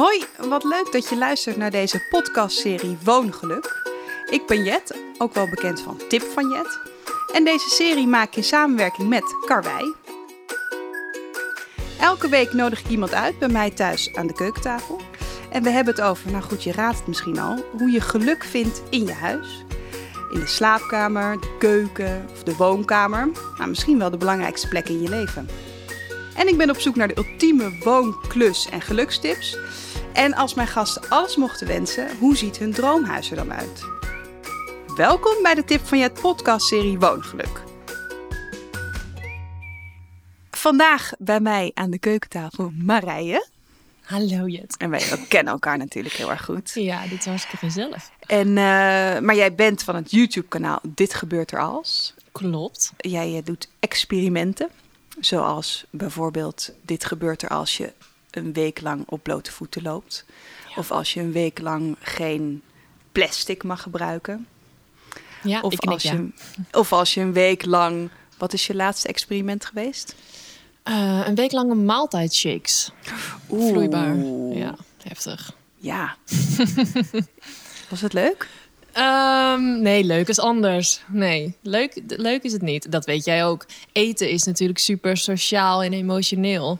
Hoi, 0.00 0.24
wat 0.48 0.64
leuk 0.64 0.92
dat 0.92 1.08
je 1.08 1.16
luistert 1.16 1.56
naar 1.56 1.70
deze 1.70 2.06
podcastserie 2.10 2.98
Woongeluk. 3.04 3.82
Ik 4.30 4.46
ben 4.46 4.64
Jet, 4.64 5.00
ook 5.18 5.34
wel 5.34 5.48
bekend 5.48 5.80
van 5.80 6.00
Tip 6.08 6.22
van 6.22 6.48
Jet. 6.48 6.78
En 7.32 7.44
deze 7.44 7.68
serie 7.68 8.06
maak 8.06 8.28
ik 8.28 8.36
in 8.36 8.44
samenwerking 8.44 9.08
met 9.08 9.24
Karwei. 9.46 9.94
Elke 12.00 12.28
week 12.28 12.52
nodig 12.52 12.80
ik 12.80 12.88
iemand 12.88 13.14
uit 13.14 13.38
bij 13.38 13.48
mij 13.48 13.70
thuis 13.70 14.14
aan 14.14 14.26
de 14.26 14.32
keukentafel. 14.32 15.00
En 15.50 15.62
we 15.62 15.70
hebben 15.70 15.94
het 15.94 16.02
over, 16.02 16.30
nou 16.30 16.42
goed, 16.42 16.62
je 16.62 16.72
raadt 16.72 16.98
het 16.98 17.06
misschien 17.06 17.38
al, 17.38 17.64
hoe 17.78 17.90
je 17.90 18.00
geluk 18.00 18.44
vindt 18.44 18.82
in 18.90 19.06
je 19.06 19.12
huis. 19.12 19.64
In 20.32 20.40
de 20.40 20.46
slaapkamer, 20.46 21.40
de 21.40 21.56
keuken 21.58 22.26
of 22.32 22.42
de 22.42 22.56
woonkamer. 22.56 23.28
Nou, 23.56 23.68
misschien 23.68 23.98
wel 23.98 24.10
de 24.10 24.16
belangrijkste 24.16 24.68
plek 24.68 24.88
in 24.88 25.02
je 25.02 25.08
leven. 25.08 25.48
En 26.36 26.48
ik 26.48 26.56
ben 26.56 26.70
op 26.70 26.80
zoek 26.80 26.96
naar 26.96 27.08
de 27.08 27.16
ultieme 27.16 27.78
woon-, 27.84 28.20
klus- 28.28 28.68
en 28.70 28.80
gelukstips. 28.80 29.58
En 30.12 30.34
als 30.34 30.54
mijn 30.54 30.68
gasten 30.68 31.08
alles 31.08 31.36
mochten 31.36 31.66
wensen, 31.66 32.16
hoe 32.18 32.36
ziet 32.36 32.58
hun 32.58 32.72
droomhuis 32.72 33.30
er 33.30 33.36
dan 33.36 33.52
uit? 33.52 33.84
Welkom 34.96 35.42
bij 35.42 35.54
de 35.54 35.64
Tip 35.64 35.86
van 35.86 35.98
Jet 35.98 36.20
podcastserie 36.20 36.98
Woongeluk. 36.98 37.62
Vandaag 40.50 41.12
bij 41.18 41.40
mij 41.40 41.70
aan 41.74 41.90
de 41.90 41.98
keukentafel 41.98 42.72
Marije. 42.74 43.48
Hallo 44.02 44.46
Jet. 44.46 44.76
En 44.76 44.90
wij 44.90 45.24
kennen 45.28 45.52
elkaar 45.52 45.78
natuurlijk 45.78 46.14
heel 46.14 46.30
erg 46.30 46.44
goed. 46.44 46.70
Ja, 46.74 47.06
dit 47.06 47.18
is 47.18 47.26
hartstikke 47.26 47.56
gezellig. 47.56 48.10
En, 48.26 48.48
uh, 48.48 48.54
maar 49.18 49.34
jij 49.34 49.54
bent 49.54 49.82
van 49.82 49.94
het 49.94 50.10
YouTube-kanaal 50.10 50.80
Dit 50.82 51.14
Gebeurt 51.14 51.52
Er 51.52 51.60
Als. 51.60 52.14
Klopt. 52.32 52.92
Jij 52.96 53.32
uh, 53.32 53.38
doet 53.44 53.68
experimenten. 53.80 54.68
Zoals 55.20 55.84
bijvoorbeeld 55.90 56.72
dit 56.82 57.04
gebeurt 57.04 57.42
er 57.42 57.48
als 57.48 57.76
je 57.76 57.92
een 58.30 58.52
week 58.52 58.80
lang 58.80 59.02
op 59.06 59.22
blote 59.22 59.52
voeten 59.52 59.82
loopt. 59.82 60.24
Ja. 60.68 60.74
Of 60.76 60.90
als 60.90 61.14
je 61.14 61.20
een 61.20 61.32
week 61.32 61.60
lang 61.60 61.96
geen 62.00 62.62
plastic 63.12 63.62
mag 63.62 63.82
gebruiken. 63.82 64.46
Ja, 65.42 65.60
of, 65.60 65.72
ik 65.72 65.84
als 65.84 66.02
je, 66.02 66.28
of 66.72 66.92
als 66.92 67.14
je 67.14 67.20
een 67.20 67.32
week 67.32 67.64
lang... 67.64 68.10
Wat 68.38 68.52
is 68.52 68.66
je 68.66 68.74
laatste 68.74 69.08
experiment 69.08 69.64
geweest? 69.64 70.14
Uh, 70.84 71.26
een 71.26 71.34
week 71.34 71.52
lang 71.52 71.70
een 71.70 71.84
maaltijdshakes. 71.84 72.92
Oeh. 73.50 73.70
Vloeibaar. 73.70 74.16
Ja, 74.52 74.74
heftig. 75.02 75.52
Ja. 75.76 76.16
Was 77.90 78.00
het 78.00 78.12
leuk? 78.12 78.48
Um, 78.98 79.82
nee, 79.82 80.04
leuk 80.04 80.28
is 80.28 80.38
anders. 80.38 81.00
Nee, 81.06 81.56
leuk, 81.62 82.02
leuk 82.06 82.42
is 82.42 82.52
het 82.52 82.62
niet. 82.62 82.92
Dat 82.92 83.04
weet 83.04 83.24
jij 83.24 83.44
ook. 83.44 83.66
Eten 83.92 84.30
is 84.30 84.44
natuurlijk 84.44 84.78
super 84.78 85.16
sociaal 85.16 85.82
en 85.82 85.92
emotioneel. 85.92 86.78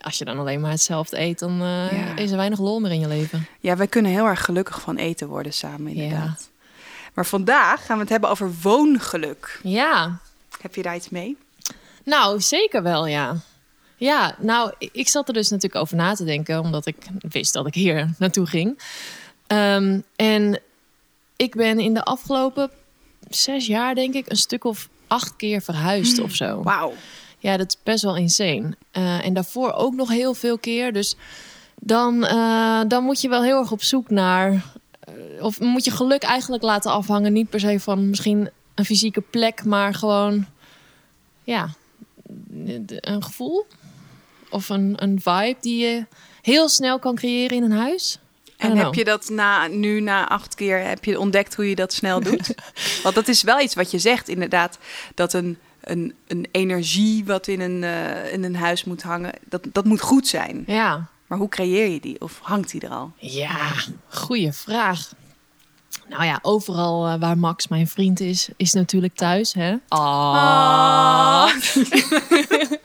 Als 0.00 0.18
je 0.18 0.24
dan 0.24 0.38
alleen 0.38 0.60
maar 0.60 0.70
hetzelfde 0.70 1.20
eet, 1.20 1.38
dan 1.38 1.62
uh, 1.62 1.92
ja. 1.92 2.16
is 2.16 2.30
er 2.30 2.36
weinig 2.36 2.58
lol 2.58 2.80
meer 2.80 2.92
in 2.92 3.00
je 3.00 3.08
leven. 3.08 3.46
Ja, 3.60 3.76
wij 3.76 3.86
kunnen 3.86 4.12
heel 4.12 4.26
erg 4.26 4.44
gelukkig 4.44 4.80
van 4.80 4.96
eten 4.96 5.28
worden 5.28 5.52
samen, 5.52 5.92
inderdaad. 5.92 6.48
Ja. 6.52 6.68
Maar 7.14 7.26
vandaag 7.26 7.86
gaan 7.86 7.96
we 7.96 8.02
het 8.02 8.10
hebben 8.10 8.30
over 8.30 8.52
woongeluk. 8.62 9.60
Ja. 9.62 10.18
Heb 10.60 10.74
je 10.74 10.82
daar 10.82 10.96
iets 10.96 11.08
mee? 11.08 11.36
Nou, 12.04 12.40
zeker 12.40 12.82
wel, 12.82 13.06
ja. 13.06 13.36
Ja, 13.96 14.34
nou, 14.38 14.72
ik 14.78 15.08
zat 15.08 15.28
er 15.28 15.34
dus 15.34 15.48
natuurlijk 15.48 15.82
over 15.82 15.96
na 15.96 16.14
te 16.14 16.24
denken, 16.24 16.60
omdat 16.60 16.86
ik 16.86 16.96
wist 17.18 17.52
dat 17.52 17.66
ik 17.66 17.74
hier 17.74 18.10
naartoe 18.18 18.46
ging. 18.46 18.78
Um, 19.46 20.04
en 20.16 20.60
ik 21.36 21.54
ben 21.54 21.78
in 21.78 21.94
de 21.94 22.04
afgelopen 22.04 22.70
zes 23.28 23.66
jaar, 23.66 23.94
denk 23.94 24.14
ik, 24.14 24.30
een 24.30 24.36
stuk 24.36 24.64
of 24.64 24.88
acht 25.06 25.36
keer 25.36 25.62
verhuisd 25.62 26.20
of 26.20 26.34
zo. 26.34 26.62
Wauw. 26.62 26.94
Ja, 27.40 27.56
dat 27.56 27.66
is 27.68 27.76
best 27.82 28.02
wel 28.02 28.16
insane. 28.16 28.74
Uh, 28.92 29.24
en 29.24 29.34
daarvoor 29.34 29.72
ook 29.72 29.94
nog 29.94 30.08
heel 30.08 30.34
veel 30.34 30.58
keer. 30.58 30.92
Dus 30.92 31.16
dan, 31.80 32.24
uh, 32.24 32.80
dan 32.88 33.04
moet 33.04 33.20
je 33.20 33.28
wel 33.28 33.42
heel 33.42 33.58
erg 33.58 33.72
op 33.72 33.82
zoek 33.82 34.10
naar. 34.10 34.52
Uh, 34.52 35.44
of 35.44 35.60
moet 35.60 35.84
je 35.84 35.90
geluk 35.90 36.22
eigenlijk 36.22 36.62
laten 36.62 36.90
afhangen. 36.90 37.32
Niet 37.32 37.50
per 37.50 37.60
se 37.60 37.80
van 37.80 38.08
misschien 38.08 38.50
een 38.74 38.84
fysieke 38.84 39.20
plek, 39.20 39.64
maar 39.64 39.94
gewoon. 39.94 40.46
Ja, 41.44 41.68
een 43.00 43.22
gevoel. 43.22 43.66
Of 44.50 44.68
een, 44.68 44.94
een 44.96 45.20
vibe 45.22 45.56
die 45.60 45.86
je 45.86 46.06
heel 46.42 46.68
snel 46.68 46.98
kan 46.98 47.14
creëren 47.14 47.56
in 47.56 47.62
een 47.62 47.78
huis. 47.78 48.18
En 48.56 48.76
heb 48.76 48.94
je 48.94 49.04
dat 49.04 49.28
na, 49.28 49.66
nu 49.66 50.00
na 50.00 50.28
acht 50.28 50.54
keer 50.54 50.86
heb 50.86 51.04
je 51.04 51.18
ontdekt 51.18 51.54
hoe 51.54 51.68
je 51.68 51.74
dat 51.74 51.92
snel 51.92 52.20
doet? 52.20 52.54
Want 53.02 53.14
dat 53.14 53.28
is 53.28 53.42
wel 53.42 53.60
iets 53.60 53.74
wat 53.74 53.90
je 53.90 53.98
zegt, 53.98 54.28
inderdaad. 54.28 54.78
Dat 55.14 55.32
een, 55.32 55.58
een, 55.80 56.14
een 56.26 56.48
energie 56.50 57.24
wat 57.24 57.46
in 57.46 57.60
een, 57.60 57.82
uh, 57.82 58.32
in 58.32 58.44
een 58.44 58.56
huis 58.56 58.84
moet 58.84 59.02
hangen, 59.02 59.32
dat, 59.48 59.66
dat 59.72 59.84
moet 59.84 60.00
goed 60.00 60.26
zijn. 60.26 60.62
Ja. 60.66 61.08
Maar 61.26 61.38
hoe 61.38 61.48
creëer 61.48 61.88
je 61.88 62.00
die? 62.00 62.20
Of 62.20 62.38
hangt 62.42 62.70
die 62.70 62.80
er 62.80 62.90
al? 62.90 63.12
Ja, 63.16 63.72
goede 64.08 64.52
vraag. 64.52 65.12
Nou 66.08 66.24
ja, 66.24 66.38
overal 66.42 67.08
uh, 67.08 67.20
waar 67.20 67.38
Max 67.38 67.68
mijn 67.68 67.88
vriend 67.88 68.20
is, 68.20 68.48
is 68.56 68.72
natuurlijk 68.72 69.14
thuis. 69.14 69.52
Hè? 69.54 69.76
Ah. 69.88 71.48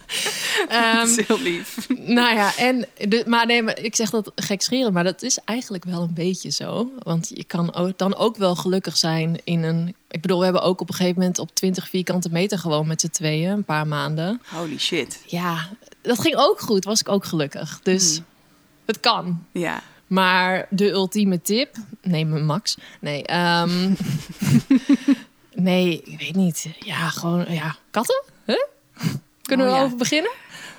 dat 0.70 1.08
is 1.08 1.28
heel 1.28 1.42
lief. 1.42 1.88
Nou 1.88 2.36
ja, 2.36 2.58
en 2.58 2.86
de, 2.98 3.24
maar 3.28 3.46
nee, 3.46 3.64
maar 3.64 3.80
ik 3.80 3.96
zeg 3.96 4.10
dat 4.10 4.32
gek 4.36 4.62
scheren, 4.62 4.94
maar 4.94 5.04
dat 5.04 5.22
is 5.22 5.38
eigenlijk 5.46 5.86
wel 5.86 6.02
een 6.02 6.14
beetje 6.14 6.50
zo. 6.50 6.92
Want 7.00 7.32
je 7.34 7.44
kan 7.44 7.74
ook, 7.74 7.98
dan 7.98 8.16
ook 8.16 8.38
wel 8.38 8.56
gelukkig 8.56 8.98
zijn 8.98 9.40
in 9.44 9.64
een. 9.64 9.96
Ik 10.08 10.22
bedoel, 10.22 10.38
we 10.38 10.44
hebben 10.44 10.62
ook 10.62 10.82
op 10.82 10.90
een 10.90 10.96
gegeven 10.96 11.20
moment 11.20 11.40
op 11.40 11.56
20 11.56 11.90
vierkante 11.90 12.30
meter 12.32 12.60
gewoon 12.60 12.88
met 12.88 13.02
z'n 13.02 13.10
tweeën, 13.10 13.52
een 13.52 13.64
paar 13.64 13.88
maanden. 13.88 14.42
Holy 14.46 14.78
shit. 14.78 15.24
Ja, 15.26 15.70
dat 16.02 16.20
ging 16.20 16.36
ook 16.36 16.60
goed, 16.60 16.86
was 16.86 17.00
ik 17.00 17.10
ook 17.10 17.26
gelukkig. 17.26 17.80
Dus 17.84 18.16
hmm. 18.16 18.26
het 18.86 19.00
kan. 19.00 19.46
Ja. 19.52 19.82
Maar 20.08 20.68
de 20.70 20.90
ultieme 20.90 21.42
tip, 21.42 21.76
neem 22.02 22.46
Max. 22.46 22.78
Nee, 23.00 23.36
um, 23.36 23.98
nee, 25.54 26.02
ik 26.06 26.20
weet 26.20 26.36
niet. 26.36 26.68
Ja, 26.80 27.10
gewoon, 27.10 27.46
ja, 27.50 27.76
katten? 27.92 28.24
Huh? 28.46 28.64
Kunnen 29.46 29.66
Oh, 29.66 29.72
we 29.72 29.78
ja. 29.80 29.86
over 29.86 29.98
beginnen? 29.98 30.32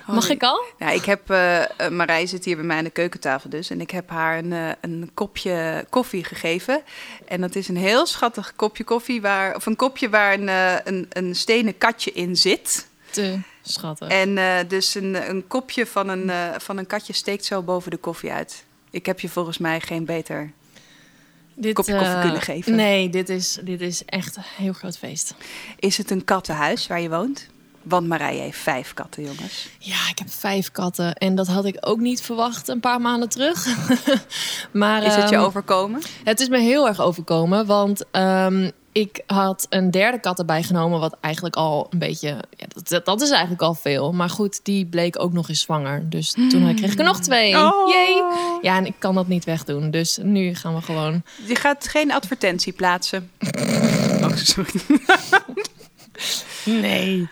Mag 0.07 0.29
ik 0.29 0.43
al? 0.43 0.63
Ja, 0.79 0.89
ik 0.89 1.05
heb, 1.05 1.31
uh, 1.31 1.63
Marij 1.89 2.25
zit 2.25 2.45
hier 2.45 2.55
bij 2.55 2.65
mij 2.65 2.77
aan 2.77 2.83
de 2.83 2.89
keukentafel 2.89 3.49
dus. 3.49 3.69
En 3.69 3.81
ik 3.81 3.91
heb 3.91 4.09
haar 4.09 4.37
een, 4.37 4.51
uh, 4.51 4.69
een 4.81 5.11
kopje 5.13 5.85
koffie 5.89 6.23
gegeven. 6.23 6.81
En 7.27 7.41
dat 7.41 7.55
is 7.55 7.67
een 7.67 7.77
heel 7.77 8.05
schattig 8.05 8.53
kopje 8.55 8.83
koffie, 8.83 9.21
waar, 9.21 9.55
of 9.55 9.65
een 9.65 9.75
kopje 9.75 10.09
waar 10.09 10.33
een, 10.33 10.47
uh, 10.47 10.75
een, 10.83 11.05
een 11.09 11.35
stenen 11.35 11.77
katje 11.77 12.11
in 12.11 12.35
zit. 12.35 12.87
Te 13.09 13.39
schattig. 13.61 14.07
En 14.07 14.67
dus 14.67 14.95
een, 14.95 15.29
een 15.29 15.47
kopje 15.47 15.85
van 15.85 16.09
een, 16.09 16.31
van 16.57 16.77
een 16.77 16.87
katje 16.87 17.13
steekt 17.13 17.45
zo 17.45 17.61
boven 17.61 17.91
de 17.91 17.97
koffie 17.97 18.31
uit. 18.31 18.65
Ik 18.89 19.05
heb 19.05 19.19
je 19.19 19.29
volgens 19.29 19.57
mij 19.57 19.79
geen 19.79 20.05
beter 20.05 20.51
dit, 21.53 21.73
kopje 21.73 21.97
koffie 21.97 22.19
kunnen 22.19 22.41
geven. 22.41 22.75
Nee, 22.75 23.09
dit 23.09 23.29
is, 23.29 23.59
dit 23.63 23.81
is 23.81 24.05
echt 24.05 24.35
een 24.35 24.43
heel 24.57 24.73
groot 24.73 24.97
feest. 24.97 25.35
Is 25.79 25.97
het 25.97 26.11
een 26.11 26.23
kattenhuis 26.23 26.87
waar 26.87 27.01
je 27.01 27.09
woont? 27.09 27.47
Want 27.87 28.07
Marije 28.07 28.41
heeft 28.41 28.57
vijf 28.57 28.93
katten, 28.93 29.23
jongens. 29.23 29.69
Ja, 29.79 30.09
ik 30.09 30.19
heb 30.19 30.29
vijf 30.29 30.71
katten. 30.71 31.13
En 31.13 31.35
dat 31.35 31.47
had 31.47 31.65
ik 31.65 31.77
ook 31.79 31.99
niet 31.99 32.21
verwacht 32.21 32.67
een 32.67 32.79
paar 32.79 33.01
maanden 33.01 33.29
terug. 33.29 33.67
maar, 34.71 35.03
is 35.03 35.15
het 35.15 35.29
je 35.29 35.35
um, 35.35 35.41
overkomen? 35.41 36.01
Het 36.23 36.39
is 36.39 36.49
me 36.49 36.59
heel 36.59 36.87
erg 36.87 37.01
overkomen. 37.01 37.65
Want 37.65 38.05
um, 38.11 38.71
ik 38.91 39.23
had 39.25 39.65
een 39.69 39.91
derde 39.91 40.19
kat 40.19 40.39
erbij 40.39 40.63
genomen. 40.63 40.99
Wat 40.99 41.17
eigenlijk 41.21 41.55
al 41.55 41.87
een 41.89 41.99
beetje... 41.99 42.27
Ja, 42.49 42.65
dat, 42.83 43.05
dat 43.05 43.21
is 43.21 43.29
eigenlijk 43.29 43.61
al 43.61 43.73
veel. 43.73 44.11
Maar 44.11 44.29
goed, 44.29 44.59
die 44.63 44.85
bleek 44.85 45.19
ook 45.19 45.33
nog 45.33 45.49
eens 45.49 45.61
zwanger. 45.61 46.09
Dus 46.09 46.35
mm. 46.35 46.49
toen 46.49 46.75
kreeg 46.75 46.91
ik 46.91 46.99
er 46.99 47.05
nog 47.05 47.19
twee. 47.19 47.57
Oh. 47.57 47.89
Yay! 47.89 48.23
Ja, 48.61 48.77
en 48.77 48.85
ik 48.85 48.95
kan 48.97 49.15
dat 49.15 49.27
niet 49.27 49.45
wegdoen. 49.45 49.91
Dus 49.91 50.19
nu 50.21 50.55
gaan 50.55 50.75
we 50.75 50.81
gewoon... 50.81 51.23
Je 51.45 51.55
gaat 51.55 51.87
geen 51.87 52.11
advertentie 52.11 52.73
plaatsen. 52.73 53.31
oh, 54.23 54.35
sorry. 54.35 54.81
nee 56.65 57.29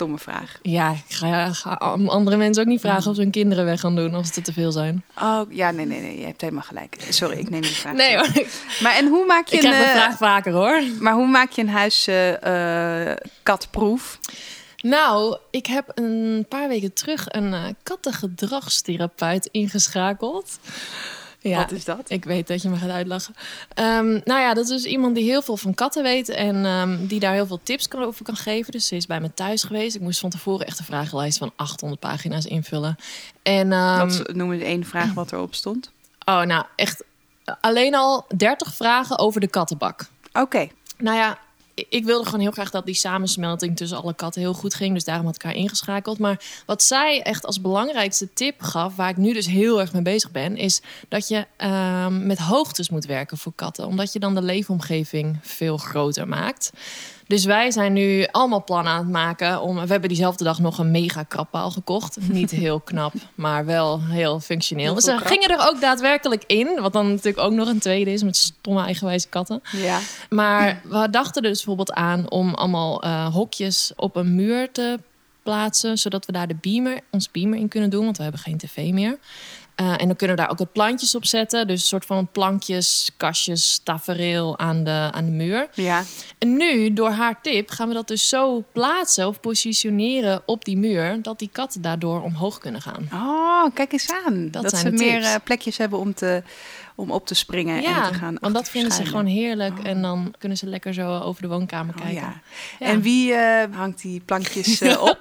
stomme 0.00 0.18
vraag. 0.18 0.58
Ja, 0.62 0.90
ik 0.90 1.14
ga, 1.14 1.52
ga, 1.52 1.70
andere 2.06 2.36
mensen 2.36 2.62
ook 2.62 2.68
niet 2.68 2.80
vragen 2.80 3.10
of 3.10 3.14
ze 3.14 3.22
hun 3.22 3.30
kinderen 3.30 3.64
weg 3.64 3.80
gaan 3.80 3.96
doen 3.96 4.14
als 4.14 4.34
het 4.34 4.44
te 4.44 4.52
veel 4.52 4.72
zijn. 4.72 5.04
Oh, 5.22 5.40
ja, 5.48 5.70
nee, 5.70 5.86
nee, 5.86 6.00
nee. 6.00 6.18
Je 6.18 6.24
hebt 6.24 6.40
helemaal 6.40 6.62
gelijk. 6.62 6.96
Sorry, 7.08 7.38
ik 7.38 7.50
neem 7.50 7.60
die 7.60 7.70
vraag. 7.70 7.94
Nee 7.94 8.16
hoor. 8.16 8.28
Maar 8.82 8.96
en 8.96 9.08
hoe 9.08 9.26
maak 9.26 9.46
je 9.46 9.56
ik 9.56 9.62
een... 9.62 9.70
krijg 9.70 9.86
de 9.86 9.98
vraag 9.98 10.16
vaker 10.16 10.52
hoor. 10.52 10.82
Maar 11.00 11.14
hoe 11.14 11.26
maak 11.26 11.50
je 11.50 11.62
een 11.62 11.68
huis 11.68 12.08
uh, 12.08 13.12
katproef? 13.42 14.18
Nou, 14.76 15.36
ik 15.50 15.66
heb 15.66 15.92
een 15.94 16.46
paar 16.48 16.68
weken 16.68 16.92
terug 16.92 17.24
een 17.28 17.52
uh, 17.52 17.64
kattengedragstherapeut 17.82 19.48
ingeschakeld. 19.50 20.58
Ja, 21.42 21.56
Wat 21.56 21.72
is 21.72 21.84
dat? 21.84 22.10
Ik 22.10 22.24
weet 22.24 22.46
dat 22.46 22.62
je 22.62 22.68
me 22.68 22.76
gaat 22.76 22.90
uitlachen. 22.90 23.34
Um, 23.74 24.20
nou 24.24 24.40
ja, 24.40 24.54
dat 24.54 24.64
is 24.64 24.70
dus 24.70 24.84
iemand 24.84 25.14
die 25.14 25.24
heel 25.24 25.42
veel 25.42 25.56
van 25.56 25.74
katten 25.74 26.02
weet 26.02 26.28
en 26.28 26.64
um, 26.64 27.06
die 27.06 27.20
daar 27.20 27.32
heel 27.32 27.46
veel 27.46 27.60
tips 27.62 27.88
kan, 27.88 28.02
over 28.02 28.24
kan 28.24 28.36
geven. 28.36 28.72
Dus 28.72 28.86
ze 28.86 28.96
is 28.96 29.06
bij 29.06 29.20
me 29.20 29.34
thuis 29.34 29.62
geweest. 29.62 29.94
Ik 29.94 30.00
moest 30.00 30.20
van 30.20 30.30
tevoren 30.30 30.66
echt 30.66 30.78
een 30.78 30.84
vragenlijst 30.84 31.38
van 31.38 31.52
800 31.56 32.00
pagina's 32.00 32.44
invullen. 32.44 32.96
En, 33.42 33.72
um, 33.72 34.08
wat 34.08 34.34
noem 34.34 34.52
je 34.52 34.64
één 34.64 34.84
vraag 34.84 35.12
wat 35.12 35.32
erop 35.32 35.54
stond? 35.54 35.90
Oh, 36.24 36.42
nou 36.42 36.64
echt 36.76 37.04
alleen 37.60 37.94
al 37.94 38.26
30 38.36 38.74
vragen 38.74 39.18
over 39.18 39.40
de 39.40 39.48
kattenbak. 39.48 40.06
Oké. 40.28 40.40
Okay. 40.40 40.72
Nou 40.98 41.16
ja, 41.16 41.38
ik- 41.74 42.04
wilde 42.04 42.24
gewoon 42.24 42.40
heel 42.40 42.50
graag 42.50 42.70
dat 42.70 42.86
die 42.86 42.94
samensmelting 42.94 43.76
tussen 43.76 44.02
alle 44.02 44.14
katten 44.14 44.40
heel 44.40 44.54
goed 44.54 44.74
ging. 44.74 44.94
Dus 44.94 45.04
daarom 45.04 45.26
had 45.26 45.34
ik 45.34 45.42
haar 45.42 45.54
ingeschakeld. 45.54 46.18
Maar 46.18 46.40
wat 46.66 46.82
zij 46.82 47.22
echt 47.22 47.46
als 47.46 47.60
belangrijkste 47.60 48.32
tip 48.32 48.62
gaf, 48.62 48.96
waar 48.96 49.08
ik 49.10 49.16
nu 49.16 49.32
dus 49.32 49.46
heel 49.46 49.80
erg 49.80 49.92
mee 49.92 50.02
bezig 50.02 50.30
ben, 50.30 50.56
is 50.56 50.80
dat 51.08 51.28
je 51.28 51.46
ehm, 51.56 52.26
met 52.26 52.38
hoogtes 52.38 52.90
moet 52.90 53.04
werken 53.06 53.38
voor 53.38 53.52
katten. 53.54 53.86
Omdat 53.86 54.12
je 54.12 54.18
dan 54.18 54.34
de 54.34 54.42
leefomgeving 54.42 55.38
veel 55.42 55.76
groter 55.76 56.28
maakt. 56.28 56.70
Dus 57.30 57.44
wij 57.44 57.70
zijn 57.70 57.92
nu 57.92 58.26
allemaal 58.30 58.64
plannen 58.64 58.92
aan 58.92 58.98
het 58.98 59.08
maken. 59.08 59.60
Om, 59.60 59.74
we 59.74 59.86
hebben 59.86 60.08
diezelfde 60.08 60.44
dag 60.44 60.58
nog 60.58 60.78
een 60.78 60.90
mega 60.90 61.22
krabpaal 61.22 61.70
gekocht. 61.70 62.18
Niet 62.28 62.50
heel 62.50 62.80
knap, 62.90 63.12
maar 63.34 63.64
wel 63.64 64.00
heel 64.02 64.40
functioneel. 64.40 64.84
Heel 64.84 64.94
Dus 64.94 65.04
krab. 65.04 65.26
gingen 65.26 65.48
er 65.48 65.68
ook 65.68 65.80
daadwerkelijk 65.80 66.44
in. 66.46 66.78
Wat 66.80 66.92
dan 66.92 67.08
natuurlijk 67.08 67.38
ook 67.38 67.52
nog 67.52 67.68
een 67.68 67.78
tweede 67.78 68.12
is 68.12 68.22
met 68.22 68.36
stomme 68.36 68.84
eigenwijze 68.84 69.28
katten. 69.28 69.62
Ja. 69.72 69.98
Maar 70.28 70.80
we 70.84 71.10
dachten 71.10 71.42
er 71.42 71.48
dus 71.48 71.58
bijvoorbeeld 71.58 71.92
aan 71.92 72.30
om 72.30 72.54
allemaal 72.54 73.02
eh, 73.02 73.34
hokjes 73.34 73.92
op 73.96 74.16
een 74.16 74.34
muur 74.34 74.72
te 74.72 74.98
plaatsen. 75.42 75.98
Zodat 75.98 76.26
we 76.26 76.32
daar 76.32 76.48
de 76.48 76.56
beamer, 76.60 77.00
ons 77.10 77.30
beamer 77.30 77.58
in 77.58 77.68
kunnen 77.68 77.90
doen. 77.90 78.04
Want 78.04 78.16
we 78.16 78.22
hebben 78.22 78.40
geen 78.40 78.58
tv 78.58 78.92
meer. 78.92 79.18
Eh, 79.80 79.86
en 79.86 80.06
dan 80.06 80.16
kunnen 80.16 80.36
we 80.36 80.42
daar 80.42 80.50
ook 80.50 80.58
wat 80.58 80.72
plantjes 80.72 81.14
op 81.14 81.24
zetten. 81.24 81.66
Dus 81.66 81.80
een 81.80 81.86
soort 81.86 82.04
van 82.04 82.28
plankjes, 82.32 83.10
kastjes, 83.16 83.80
tafereel 83.84 84.58
aan 84.58 84.84
de, 84.84 85.08
aan 85.12 85.24
de 85.24 85.30
muur. 85.30 85.68
Ja. 85.74 86.02
En 86.38 86.56
nu, 86.56 86.92
door 86.92 87.10
haar 87.10 87.40
tip, 87.42 87.70
gaan 87.70 87.88
we 87.88 87.94
dat 87.94 88.08
dus 88.08 88.28
zo 88.28 88.64
plaatsen 88.72 89.26
of 89.26 89.40
positioneren 89.40 90.42
op 90.46 90.64
die 90.64 90.76
muur. 90.76 91.22
Dat 91.22 91.38
die 91.38 91.48
katten 91.52 91.82
daardoor 91.82 92.22
omhoog 92.22 92.58
kunnen 92.58 92.82
gaan. 92.82 93.08
Oh, 93.12 93.74
kijk 93.74 93.92
eens 93.92 94.12
aan. 94.24 94.50
Dat, 94.50 94.62
Dat 94.62 94.78
zijn 94.78 94.98
ze 94.98 95.04
meer 95.04 95.22
eh, 95.22 95.34
plekjes 95.44 95.76
hebben 95.76 95.98
om, 95.98 96.14
te, 96.14 96.42
om 96.94 97.10
op 97.10 97.26
te 97.26 97.34
springen 97.34 97.84
en 97.84 98.12
te 98.12 98.14
gaan 98.18 98.36
want 98.40 98.54
dat 98.54 98.70
vinden 98.70 98.92
ze 98.92 99.06
gewoon 99.06 99.26
heerlijk. 99.26 99.78
En 99.78 100.02
dan 100.02 100.34
kunnen 100.38 100.58
ze 100.58 100.66
lekker 100.66 100.94
zo 100.94 101.18
over 101.18 101.42
de 101.42 101.48
woonkamer 101.48 101.94
Oh, 101.94 102.00
kijken. 102.02 102.20
ja. 102.20 102.40
Ja. 102.80 102.86
En 102.86 103.00
wie 103.02 103.32
eh, 103.34 103.76
hangt 103.76 104.02
die 104.02 104.20
plankjes 104.20 104.80
eh, 104.80 105.02
op? 105.10 105.18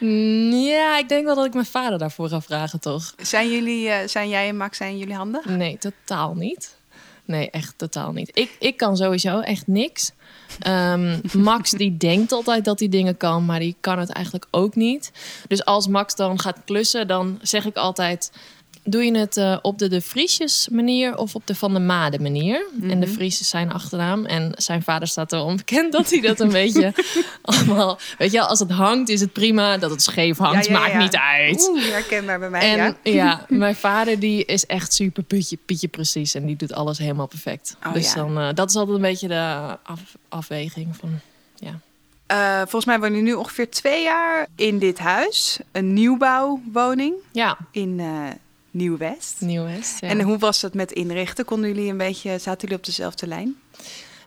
Mm, 0.00 0.52
Ja, 0.52 0.98
ik 0.98 1.08
denk 1.08 1.24
wel 1.24 1.34
dat 1.34 1.44
ik 1.46 1.54
mijn 1.54 1.66
vader 1.66 1.98
daarvoor 1.98 2.28
ga 2.28 2.40
vragen, 2.40 2.80
toch? 2.80 3.14
Zijn 3.16 3.50
jullie, 3.50 3.88
eh, 3.88 4.08
zijn 4.08 4.28
jij 4.28 4.48
en 4.48 4.56
Max, 4.56 4.76
zijn 4.76 4.98
jullie 4.98 5.14
handig? 5.14 5.44
Nee, 5.44 5.78
totaal 5.78 6.34
niet. 6.34 6.76
Nee, 7.24 7.50
echt 7.50 7.74
totaal 7.78 8.12
niet. 8.12 8.30
Ik, 8.34 8.56
ik 8.58 8.76
kan 8.76 8.96
sowieso 8.96 9.40
echt 9.40 9.66
niks. 9.66 10.12
Ehm, 10.60 11.18
Max 11.32 11.70
die 11.70 11.96
denkt 11.96 12.32
altijd 12.32 12.64
dat 12.64 12.78
hij 12.78 12.88
dingen 12.88 13.16
kan, 13.16 13.44
maar 13.44 13.58
die 13.58 13.76
kan 13.80 13.98
het 13.98 14.10
eigenlijk 14.10 14.46
ook 14.50 14.74
niet. 14.74 15.12
Dus 15.48 15.64
als 15.64 15.86
Max 15.88 16.14
dan 16.14 16.40
gaat 16.40 16.58
klussen, 16.64 17.06
dan 17.08 17.38
zeg 17.42 17.64
ik 17.64 17.76
altijd... 17.76 18.32
Doe 18.88 19.04
je 19.04 19.16
het 19.18 19.36
eh, 19.36 19.58
op 19.62 19.78
de 19.78 19.88
de 19.88 20.00
Vriesjes 20.00 20.68
manier 20.70 21.16
of 21.16 21.34
op 21.34 21.46
de 21.46 21.54
Van 21.54 21.74
de 21.74 21.80
Made 21.80 22.20
manier? 22.20 22.66
En 22.82 23.00
de 23.00 23.06
Vries 23.06 23.40
is 23.40 23.48
zijn 23.48 23.72
achternaam. 23.72 24.24
En 24.26 24.52
zijn 24.56 24.82
vader 24.82 25.08
staat 25.08 25.32
erom 25.32 25.56
bekend 25.56 25.92
dat 25.92 26.10
hij 26.10 26.20
dat 26.20 26.40
een 26.40 26.48
beetje 26.48 26.92
allemaal... 27.42 27.98
Weet 28.18 28.32
je, 28.32 28.40
als 28.40 28.58
het 28.58 28.70
hangt 28.70 29.08
is 29.08 29.20
het 29.20 29.32
prima. 29.32 29.76
Dat 29.78 29.90
het 29.90 30.02
scheef 30.02 30.38
hangt, 30.38 30.66
Ja, 30.66 30.72
ja, 30.72 30.78
maakt 30.78 30.98
niet 30.98 31.16
uit. 31.16 31.68
Oeh, 31.70 31.84
herkenbaar 31.84 32.38
bij 32.38 32.50
mij, 32.50 32.78
En 32.78 32.96
ja. 33.02 33.44
mijn 33.48 33.76
vader 33.76 34.18
die 34.20 34.44
is 34.44 34.66
echt 34.66 34.92
super 34.92 35.22
pietje, 35.22 35.58
pietje 35.66 35.88
precies. 35.88 36.34
En 36.34 36.46
die 36.46 36.56
doet 36.56 36.72
alles 36.72 36.98
helemaal 36.98 37.26
perfect. 37.26 37.76
Oh, 37.86 37.92
dus 37.92 38.14
dan, 38.14 38.38
eh, 38.38 38.48
dat 38.54 38.68
is 38.70 38.76
altijd 38.76 38.96
een 38.96 39.02
beetje 39.02 39.28
de 39.28 39.76
af- 39.82 40.16
afweging 40.28 40.96
van... 40.96 41.10
Ja. 41.56 41.78
Eh, 42.26 42.58
volgens 42.58 42.84
mij 42.84 42.98
wonen 42.98 43.16
jullie 43.16 43.32
nu 43.32 43.38
ongeveer 43.38 43.70
twee 43.70 44.02
jaar 44.02 44.46
in 44.56 44.78
dit 44.78 44.98
huis. 44.98 45.58
Een 45.72 45.92
nieuwbouwwoning 45.92 47.14
ja, 47.32 47.56
in 47.70 48.00
Nieuw-West. 48.76 49.34
Nieuw-West. 49.38 50.00
ja. 50.00 50.08
En 50.08 50.20
hoe 50.20 50.38
was 50.38 50.60
dat 50.60 50.74
met 50.74 50.92
inrichten? 50.92 51.44
Konden 51.44 51.68
jullie 51.74 51.90
een 51.90 51.96
beetje, 51.96 52.38
zaten 52.38 52.60
jullie 52.60 52.76
op 52.76 52.84
dezelfde 52.84 53.26
lijn? 53.26 53.56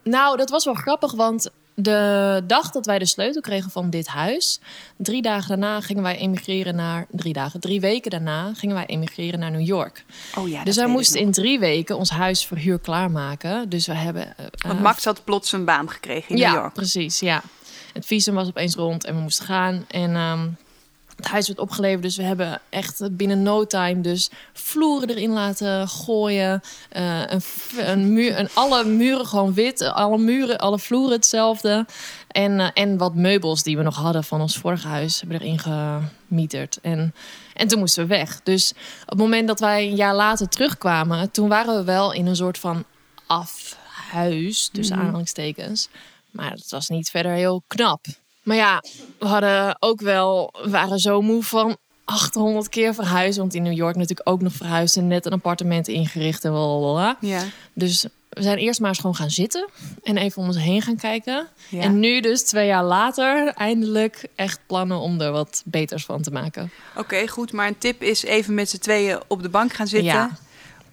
Nou, 0.04 0.38
dat 0.38 0.50
was 0.50 0.66
wel 0.66 0.74
grappig, 0.74 1.12
want 1.14 1.50
de 1.74 2.42
dag 2.48 2.72
dat 2.72 2.86
wij 2.86 3.00
de 3.00 3.06
sleutel 3.06 3.42
kregen 3.42 3.72
van 3.72 3.90
dit 3.90 4.08
huis... 4.08 4.60
drie 4.98 5.22
dagen 5.22 5.48
daarna 5.48 5.82
gingen 5.82 6.04
wij 6.04 6.18
emigreren 6.18 6.76
naar... 6.76 7.06
Drie 7.12 7.34
dagen, 7.34 7.60
drie 7.60 7.80
weken 7.82 8.12
daarna 8.12 8.54
gingen 8.54 8.76
wij 8.76 8.86
emigreren 8.86 9.40
naar 9.40 9.52
New 9.52 9.66
York. 9.68 10.06
Oh 10.38 10.48
ja, 10.50 10.64
dus 10.64 10.76
wij 10.76 10.88
moesten 10.88 11.20
in 11.20 11.32
drie 11.32 11.60
weken 11.60 11.98
ons 11.98 12.10
huis 12.10 12.46
verhuur 12.46 12.80
klaarmaken. 12.80 13.70
Dus 13.70 13.88
we 13.88 13.94
hebben... 13.94 14.28
eh, 14.38 14.46
Want 14.58 14.78
eh, 14.78 14.82
Max 14.82 15.06
had 15.06 15.24
plots 15.24 15.52
een 15.52 15.66
baan 15.66 15.90
gekregen 15.90 16.30
in 16.30 16.38
ja, 16.38 16.52
New 16.52 16.60
York. 16.62 16.74
precies, 16.74 17.20
ja. 17.20 17.42
Het 17.94 18.06
visum 18.06 18.34
was 18.34 18.48
opeens 18.48 18.76
rond 18.76 19.06
en 19.06 19.16
we 19.16 19.22
moesten 19.22 19.46
gaan. 19.46 19.86
En 19.88 20.16
ehm, 20.16 20.48
het 21.20 21.28
huis 21.28 21.48
werd 21.48 21.60
opgeleverd, 21.60 22.02
dus 22.02 22.16
we 22.16 22.24
hebben 22.24 22.62
echt 22.70 23.18
binnen 23.18 23.44
no 23.44 23.66
time 23.66 24.02
dus 24.02 24.30
vloeren 24.54 25.10
erin 25.10 25.32
laten 25.32 25.88
gooien. 25.88 26.62
Eh, 26.90 27.22
een, 27.28 27.42
een 27.78 28.14
muur, 28.14 28.40
een, 28.40 28.50
alle 28.54 28.84
muren 28.84 29.26
gewoon 29.26 29.54
wit, 29.54 29.82
alle 29.82 30.18
muren, 30.18 30.58
alle 30.58 30.80
vloeren 30.80 31.16
hetzelfde. 31.16 31.86
En, 32.28 32.60
eh, 32.60 32.70
en 32.74 32.98
wat 32.98 33.16
meubels 33.16 33.64
die 33.64 33.78
we 33.78 33.84
nog 33.84 33.96
hadden 33.96 34.24
van 34.24 34.42
ons 34.42 34.58
vorige 34.58 34.88
huis 34.88 35.20
hebben 35.20 35.42
erin 35.42 35.60
gemieterd. 35.60 36.80
En, 36.82 37.14
en 37.54 37.68
toen 37.68 37.80
moesten 37.80 38.04
we 38.04 38.10
weg. 38.10 38.40
Dus 38.44 38.72
op 39.02 39.10
het 39.10 39.18
moment 39.18 39.48
dat 39.48 39.60
wij 39.60 39.88
een 39.88 39.96
jaar 39.96 40.16
later 40.16 40.50
terugkwamen, 40.50 41.32
toen 41.32 41.50
waren 41.50 41.76
we 41.76 41.84
wel 41.84 42.14
in 42.14 42.26
een 42.26 42.36
soort 42.36 42.58
van 42.58 42.84
afhuis, 43.28 44.70
tussen 44.74 44.96
Mhm. 44.96 45.06
aanhalingstekens. 45.06 45.90
Maar 46.32 46.52
het 46.52 46.72
was 46.72 46.90
niet 46.90 47.10
verder 47.10 47.32
heel 47.32 47.64
knap. 47.68 48.06
Maar 48.44 48.56
ja, 48.56 48.84
we 49.20 49.26
hadden 49.26 49.76
ook 49.80 50.02
wel, 50.02 50.54
we 50.64 50.70
waren 50.70 51.00
zo 51.00 51.22
moe 51.22 51.44
van 51.44 51.78
800 52.06 52.70
keer 52.70 52.94
verhuizen. 52.94 53.42
Want 53.42 53.54
in 53.54 53.64
New 53.64 53.78
York 53.78 53.96
natuurlijk 53.96 54.30
ook 54.30 54.42
nog 54.42 54.54
verhuisd 54.54 54.98
en 54.98 55.08
net 55.08 55.26
een 55.26 55.32
appartement 55.32 55.88
ingericht 55.88 56.46
en 56.46 56.52
blablabla. 56.52 57.18
Ja. 57.22 57.44
Dus 57.74 58.08
we 58.30 58.42
zijn 58.42 58.58
eerst 58.58 58.80
maar 58.80 58.90
eens 58.90 59.00
gewoon 59.00 59.16
gaan 59.16 59.30
zitten 59.30 59.70
en 60.04 60.18
even 60.18 60.42
om 60.42 60.48
ons 60.48 60.58
heen 60.58 60.82
gaan 60.82 60.98
kijken. 60.98 61.48
Ja. 61.70 61.82
En 61.82 62.00
nu 62.00 62.20
dus 62.20 62.44
twee 62.44 62.68
jaar 62.68 62.84
later 62.84 63.48
eindelijk 63.48 64.28
echt 64.36 64.60
plannen 64.66 65.00
om 65.00 65.22
er 65.22 65.32
wat 65.32 65.62
beters 65.66 66.06
van 66.06 66.22
te 66.22 66.32
maken. 66.32 66.72
Oké, 66.96 67.28
goed. 67.28 67.52
Maar 67.52 67.68
een 67.68 67.78
tip 67.78 68.02
is 68.02 68.24
even 68.24 68.54
met 68.54 68.70
z'n 68.70 68.78
tweeën 68.78 69.20
op 69.28 69.42
de 69.42 69.50
bank 69.50 69.74
gaan 69.74 69.88
zitten. 69.88 70.14
Ja. 70.14 70.38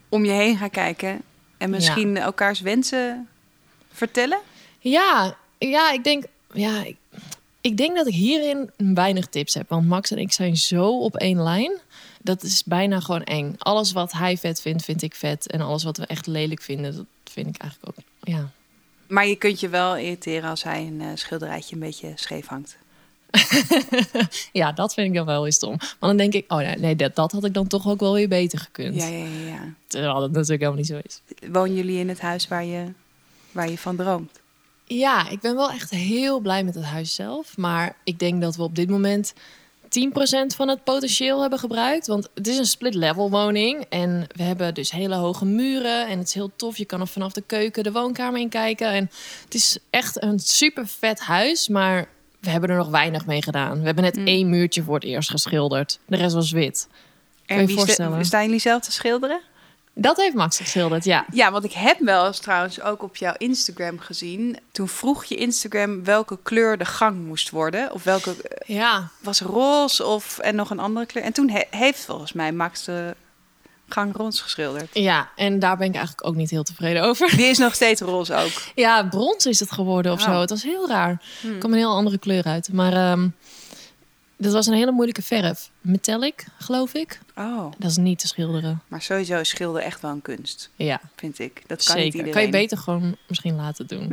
Om 0.09 0.25
je 0.25 0.33
heen 0.33 0.57
gaan 0.57 0.71
kijken. 0.71 1.23
En 1.59 1.71
misschien 1.71 2.17
elkaars 2.17 2.61
wensen 2.61 3.29
vertellen. 3.93 4.39
Ja, 4.79 5.37
ja, 5.59 5.93
ik 5.93 6.05
denk, 6.05 6.25
ja, 6.53 6.85
ik, 6.85 6.97
ik 7.67 7.77
denk 7.77 7.97
dat 7.97 8.07
ik 8.07 8.15
hierin 8.15 8.71
weinig 8.77 9.27
tips 9.27 9.55
heb. 9.55 9.69
Want 9.69 9.87
Max 9.87 10.11
en 10.11 10.19
ik 10.19 10.33
zijn 10.33 10.57
zo 10.57 10.99
op 11.01 11.17
één 11.17 11.43
lijn. 11.43 11.79
Dat 12.23 12.43
is 12.43 12.65
bijna 12.65 13.01
gewoon 13.01 13.23
eng. 13.23 13.55
Alles 13.59 13.93
wat 13.93 14.13
hij 14.13 14.37
vet 14.37 14.61
vindt, 14.61 14.85
vind 14.85 15.03
ik 15.03 15.15
vet. 15.15 15.51
En 15.51 15.61
alles 15.61 15.85
wat 15.85 15.97
we 15.97 16.07
echt 16.07 16.27
lelijk 16.27 16.63
vinden, 16.63 16.97
dat 16.97 17.05
vind 17.25 17.47
ik 17.47 17.57
eigenlijk 17.57 17.99
ook. 17.99 18.05
Ja. 18.21 18.51
Maar 19.07 19.27
je 19.27 19.37
kunt 19.37 19.61
je 19.61 19.69
wel 19.69 19.97
irriteren 19.97 20.51
als 20.51 20.63
hij 20.63 20.87
een 20.87 21.01
eh, 21.01 21.09
schilderijtje 21.15 21.75
een 21.75 21.81
beetje 21.81 22.13
scheef 22.15 22.47
hangt. 22.47 22.77
ja, 24.53 24.73
dat 24.73 24.95
vind 24.95 25.09
ik 25.09 25.15
dan 25.15 25.27
wel 25.27 25.45
eens 25.47 25.55
stom. 25.55 25.77
Want 25.79 25.99
dan 25.99 26.17
denk 26.17 26.33
ik, 26.33 26.53
oh 26.53 26.59
nee, 26.59 26.77
nee 26.77 26.97
dat, 26.97 27.15
dat 27.15 27.33
had 27.33 27.45
ik 27.45 27.55
dan 27.55 27.67
toch 27.67 27.89
ook 27.89 28.01
wel 28.01 28.13
weer 28.13 28.29
beter 28.29 28.59
gekund. 28.59 28.95
Ja, 28.95 29.07
ja, 29.07 29.25
ja, 29.25 29.47
ja. 29.47 29.73
Terwijl 29.87 30.21
dat 30.21 30.31
natuurlijk 30.31 30.61
helemaal 30.61 30.77
niet 30.77 30.87
zo 30.87 31.01
is. 31.05 31.21
Wonen 31.51 31.75
jullie 31.75 31.99
in 31.99 32.09
het 32.09 32.21
huis 32.21 32.49
waar 32.49 32.65
je, 32.65 32.85
waar 33.53 33.71
je 33.71 33.79
van 33.79 33.97
droomt? 33.97 34.41
Ja, 34.89 35.29
ik 35.29 35.41
ben 35.41 35.55
wel 35.57 35.71
echt 35.71 35.91
heel 35.91 36.41
blij 36.41 36.65
met 36.65 36.75
het 36.75 36.85
huis 36.85 37.15
zelf. 37.15 37.57
Maar 37.57 37.97
ik 38.05 38.19
denk 38.19 38.41
dat 38.41 38.57
we 38.57 38.63
op 38.63 38.75
dit 38.75 38.89
moment 38.91 39.33
10% 39.35 39.39
van 40.57 40.69
het 40.69 40.85
potentieel 40.85 41.41
hebben 41.41 41.59
gebruikt. 41.59 42.07
Want 42.07 42.29
het 42.35 42.47
is 42.47 42.59
een 42.59 42.67
split-level 42.67 43.31
woning. 43.31 43.85
En 43.89 44.27
we 44.35 44.43
hebben 44.43 44.75
dus 44.75 44.91
hele 44.91 45.15
hoge 45.15 45.45
muren. 45.45 46.07
En 46.09 46.19
het 46.19 46.29
is 46.29 46.35
heel 46.35 46.51
tof. 46.57 46.77
Je 46.77 46.85
kan 46.85 47.01
er 47.01 47.07
vanaf 47.07 47.33
de 47.33 47.43
keuken 47.47 47.83
de 47.83 47.93
woonkamer 47.93 48.41
in 48.41 48.49
kijken. 48.49 48.89
En 48.89 49.11
het 49.45 49.55
is 49.55 49.79
echt 49.91 50.23
een 50.23 50.39
super 50.39 50.87
vet 50.87 51.21
huis. 51.21 51.69
Maar 51.69 52.09
we 52.41 52.51
hebben 52.51 52.71
er 52.71 52.77
nog 52.77 52.89
weinig 52.89 53.27
mee 53.27 53.43
gedaan. 53.43 53.79
We 53.79 53.85
hebben 53.87 54.05
net 54.05 54.17
Mm. 54.17 54.27
één 54.27 54.49
muurtje 54.51 54.83
voor 54.83 54.95
het 54.95 55.05
eerst 55.05 55.31
geschilderd. 55.31 55.99
De 56.07 56.17
rest 56.17 56.35
was 56.35 56.51
wit. 56.51 56.89
En 57.47 57.61
je 57.61 57.67
wie 57.67 57.77
voorstellen? 57.77 58.25
staan 58.25 58.45
jullie 58.45 58.61
zelf 58.61 58.83
te 58.83 58.93
schilderen? 58.93 59.41
Dat 59.99 60.17
heeft 60.17 60.35
Max 60.35 60.57
geschilderd, 60.57 61.05
ja. 61.05 61.25
Ja, 61.33 61.51
want 61.51 61.65
ik 61.65 61.73
heb 61.73 61.99
wel 62.01 62.27
eens 62.27 62.39
trouwens 62.39 62.81
ook 62.81 63.03
op 63.03 63.17
jouw 63.17 63.35
Instagram 63.39 63.99
gezien. 63.99 64.59
Toen 64.73 64.89
vroeg 64.89 65.25
je 65.25 65.35
Instagram 65.37 66.05
welke 66.05 66.39
kleur 66.43 66.79
de 66.79 66.85
gang 66.85 67.27
moest 67.27 67.51
worden. 67.51 67.93
Of 67.93 68.03
welke 68.05 68.37
eh, 68.43 68.77
Ja, 68.77 69.09
was 69.21 69.41
roze 69.41 70.05
of 70.07 70.39
en 70.39 70.55
nog 70.55 70.71
een 70.71 70.79
andere 70.79 71.07
kleur. 71.07 71.25
En 71.25 71.33
toen 71.33 71.49
he- 71.51 71.67
heeft 71.71 72.05
volgens 72.05 72.33
mij 72.33 72.53
Max 72.53 72.85
de 72.85 73.15
gang 73.89 74.17
roze 74.17 74.43
geschilderd. 74.43 74.89
ja, 74.93 75.29
en 75.37 75.59
daar 75.59 75.77
ben 75.77 75.87
ik 75.89 75.95
eigenlijk 75.95 76.27
ook 76.27 76.35
niet 76.35 76.51
heel 76.51 76.63
tevreden 76.63 77.03
over. 77.03 77.37
Die 77.37 77.47
is 77.47 77.59
nog 77.59 77.75
steeds 77.75 78.01
roze 78.01 78.35
ook. 78.35 78.63
Ja, 78.75 79.05
brons 79.09 79.47
is 79.47 79.61
het 79.61 79.73
geworden 79.73 80.13
of 80.13 80.19
Oh. 80.21 80.25
zo. 80.33 80.41
Het 80.41 80.51
was 80.51 80.63
heel 80.63 80.89
raar. 80.89 81.23
Hmm. 81.41 81.53
Er 81.53 81.59
kwam 81.59 81.73
een 81.73 81.79
heel 81.79 81.95
andere 81.95 82.19
kleur 82.19 82.45
uit. 82.45 82.73
Maar 82.73 82.93
ehm 82.93 83.29
dat 84.37 84.53
was 84.53 84.67
een 84.67 84.73
hele 84.75 84.91
moeilijke 84.93 85.23
verf. 85.23 85.71
Metallic, 85.81 86.45
geloof 86.59 86.95
ik. 86.95 87.19
Oh, 87.37 87.73
Dat 87.79 87.91
is 87.91 87.97
niet 87.97 88.19
te 88.19 88.27
schilderen. 88.27 88.83
maar 88.89 89.03
sowieso 89.03 89.39
is 89.39 89.49
schilder 89.49 89.83
echt 89.83 90.01
wel 90.01 90.11
een 90.11 90.23
kunst, 90.23 90.71
Ja, 90.77 91.01
vind 91.17 91.39
ik. 91.39 91.63
Dat 91.67 91.85
kan 91.85 91.95
niet 91.97 92.03
zeker. 92.05 92.05
iedereen. 92.05 92.33
Kan 92.33 92.43
je 92.43 92.49
beter 92.65 92.79
gewoon 92.79 93.17
misschien 93.29 93.57
laten 93.57 93.87
doen. 93.87 94.13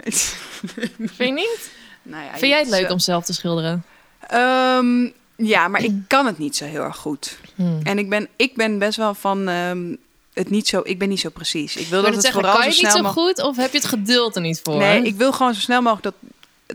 Vind 0.97 1.15
je 1.17 1.31
niet? 1.31 1.71
nou 2.03 2.23
ja, 2.23 2.29
Vind 2.29 2.51
jij 2.51 2.59
het 2.59 2.69
leuk 2.69 2.85
zo- 2.87 2.93
om 2.93 2.99
zelf 2.99 3.25
te 3.25 3.33
schilderen? 3.33 3.85
Ehm, 4.27 5.09
ja, 5.35 5.67
maar 5.67 5.83
ik 5.83 5.91
kan 6.07 6.25
het 6.25 6.37
niet 6.37 6.55
zo 6.55 6.65
heel 6.65 6.81
erg 6.83 6.97
goed. 6.97 7.37
Hmm. 7.55 7.79
En 7.83 7.97
ik 7.97 8.09
ben, 8.09 8.27
ik 8.35 8.55
ben 8.55 8.77
best 8.79 8.97
wel 8.97 9.13
van... 9.13 9.47
ehm, 9.47 9.95
het 10.33 10.49
niet 10.49 10.67
zo. 10.67 10.81
Ik 10.83 10.99
ben 10.99 11.09
niet 11.09 11.19
zo 11.19 11.29
precies. 11.29 11.75
Ik 11.75 11.87
wil 11.87 12.01
Maar 12.01 12.11
dat 12.11 12.13
dat 12.13 12.13
het 12.13 12.23
zeggen, 12.23 12.41
vooral 12.41 12.57
kan 12.57 12.65
je 12.69 12.75
zo 12.75 12.97
niet 12.97 13.05
zo 13.05 13.21
goed 13.21 13.41
of 13.41 13.55
heb 13.57 13.71
je 13.71 13.77
het 13.77 13.87
geduld 13.87 14.35
er 14.35 14.41
niet 14.41 14.59
voor? 14.63 14.77
Nee, 14.77 15.03
ik 15.03 15.15
wil 15.15 15.31
gewoon 15.33 15.53
zo 15.53 15.59
snel 15.59 15.81
mogelijk 15.81 16.03
dat, 16.03 16.13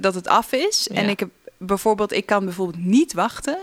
dat 0.02 0.14
het 0.14 0.26
af 0.28 0.52
is. 0.52 0.88
En 0.88 1.08
ik 1.08 1.18
heb 1.20 1.28
bijvoorbeeld, 1.58 2.12
ik 2.12 2.26
kan 2.26 2.44
bijvoorbeeld 2.44 2.84
niet 2.84 3.12
wachten 3.12 3.58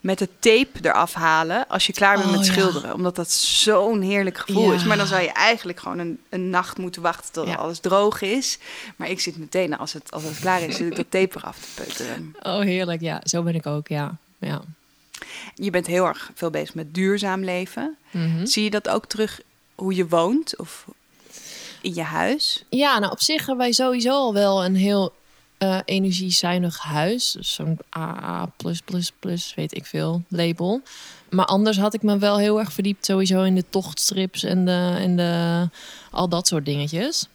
met 0.00 0.18
de 0.18 0.28
tape 0.38 0.68
eraf 0.82 1.12
halen 1.14 1.68
als 1.68 1.86
je 1.86 1.92
klaar 1.92 2.16
bent 2.16 2.28
Oh, 2.28 2.36
met 2.36 2.46
ja. 2.46 2.52
schilderen. 2.52 2.94
Omdat 2.94 3.16
dat 3.16 3.30
zo'n 3.32 4.00
heerlijk 4.00 4.38
gevoel 4.38 4.68
Ja. 4.70 4.74
is. 4.74 4.84
Maar 4.84 4.96
dan 4.96 5.06
zou 5.06 5.22
je 5.22 5.32
eigenlijk 5.32 5.80
gewoon 5.80 5.98
een, 5.98 6.18
een 6.28 6.50
nacht 6.50 6.78
moeten 6.78 7.02
wachten 7.02 7.32
tot 7.32 7.46
Ja. 7.46 7.54
alles 7.54 7.78
droog 7.78 8.20
is. 8.22 8.58
Maar 8.96 9.10
ik 9.10 9.20
zit 9.20 9.36
meteen, 9.38 9.78
als 9.78 9.92
het, 9.92 10.10
als 10.12 10.22
het 10.22 10.38
klaar 10.38 10.62
is, 10.62 10.76
zit 10.76 10.86
ik 10.90 10.96
dat 10.96 11.10
tape 11.10 11.36
eraf 11.38 11.58
te 11.58 11.68
peuteren. 11.82 12.34
Oh, 12.42 12.60
heerlijk. 12.60 13.00
Ja, 13.00 13.20
zo 13.24 13.42
ben 13.42 13.54
ik 13.54 13.66
ook, 13.66 13.88
ja. 13.88 14.16
ja. 14.38 14.60
Je 15.54 15.70
bent 15.70 15.86
heel 15.86 16.06
erg 16.06 16.30
veel 16.34 16.50
bezig 16.50 16.74
met 16.74 16.94
duurzaam 16.94 17.44
leven. 17.44 17.96
Mhm. 18.10 18.46
Zie 18.46 18.64
je 18.64 18.70
dat 18.70 18.88
ook 18.88 19.06
terug 19.06 19.40
hoe 19.74 19.94
je 19.94 20.08
woont 20.08 20.56
of 20.58 20.84
in 21.82 21.94
je 21.94 22.02
huis? 22.02 22.64
Ja, 22.68 22.98
nou 22.98 23.12
op 23.12 23.20
zich 23.20 23.38
hebben 23.38 23.56
wij 23.56 23.72
sowieso 23.72 24.10
al 24.10 24.32
wel 24.32 24.64
een 24.64 24.76
heel 24.76 25.12
eh, 25.58 25.78
energiezuinig 25.84 26.78
huis. 26.78 27.32
Dus 27.32 27.52
Zo'n 27.54 27.78
AA++, 27.96 28.48
weet 29.54 29.76
ik 29.76 29.86
veel, 29.86 30.22
label. 30.28 30.80
Maar 31.30 31.44
anders 31.46 31.78
had 31.78 31.94
ik 31.94 32.02
me 32.02 32.18
wel 32.18 32.38
heel 32.38 32.58
erg 32.58 32.72
verdiept 32.72 33.04
sowieso 33.04 33.42
in 33.42 33.54
de 33.54 33.64
tochtstrips 33.68 34.42
en, 34.42 34.64
de, 34.64 34.94
en 34.98 35.16
de, 35.16 35.68
al 36.10 36.28
dat 36.28 36.46
soort 36.46 36.64
dingetjes. 36.64 37.26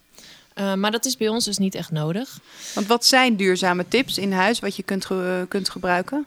Eh, 0.54 0.74
maar 0.74 0.92
dat 0.92 1.06
is 1.06 1.18
bij 1.18 1.28
ons 1.28 1.46
dus 1.46 1.58
niet 1.58 1.76
echt 1.76 1.92
nodig. 1.92 2.40
Want 2.74 2.88
wat 2.88 3.06
zijn 3.06 3.36
duurzame 3.36 3.88
tips 3.88 4.18
in 4.18 4.32
huis 4.32 4.60
wat 4.60 4.76
je 4.76 4.84
kunt, 4.84 5.06
ge- 5.06 5.46
kunt 5.50 5.70
gebruiken? 5.70 6.26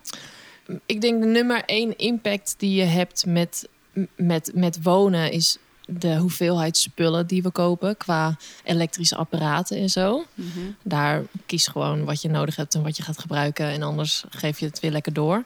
Ik 0.87 1.00
denk 1.00 1.21
de 1.23 1.29
nummer 1.29 1.62
één 1.65 1.97
impact 1.99 2.55
die 2.59 2.75
je 2.75 2.85
hebt 2.85 3.26
met, 3.26 3.69
met, 4.17 4.50
met 4.55 4.83
wonen 4.83 5.33
is 5.33 5.57
de 5.87 6.16
hoeveelheid 6.16 6.76
spullen 6.76 7.26
die 7.26 7.43
we 7.43 7.50
kopen 7.50 7.97
qua 7.97 8.37
elektrische 8.64 9.16
apparaten 9.16 9.76
en 9.78 9.88
zo. 9.90 10.25
Daar 10.83 11.23
kies 11.47 11.66
gewoon 11.66 12.05
wat 12.05 12.23
je 12.23 12.28
nodig 12.28 12.57
hebt 12.57 12.75
en 12.75 12.83
wat 12.83 12.97
je 12.97 13.02
gaat 13.02 13.19
gebruiken. 13.19 13.66
En 13.66 13.83
anders 13.83 14.25
geef 14.31 14.59
je 14.61 14.66
het 14.66 14.81
weer 14.81 14.90
lekker 14.90 15.12
door. 15.12 15.45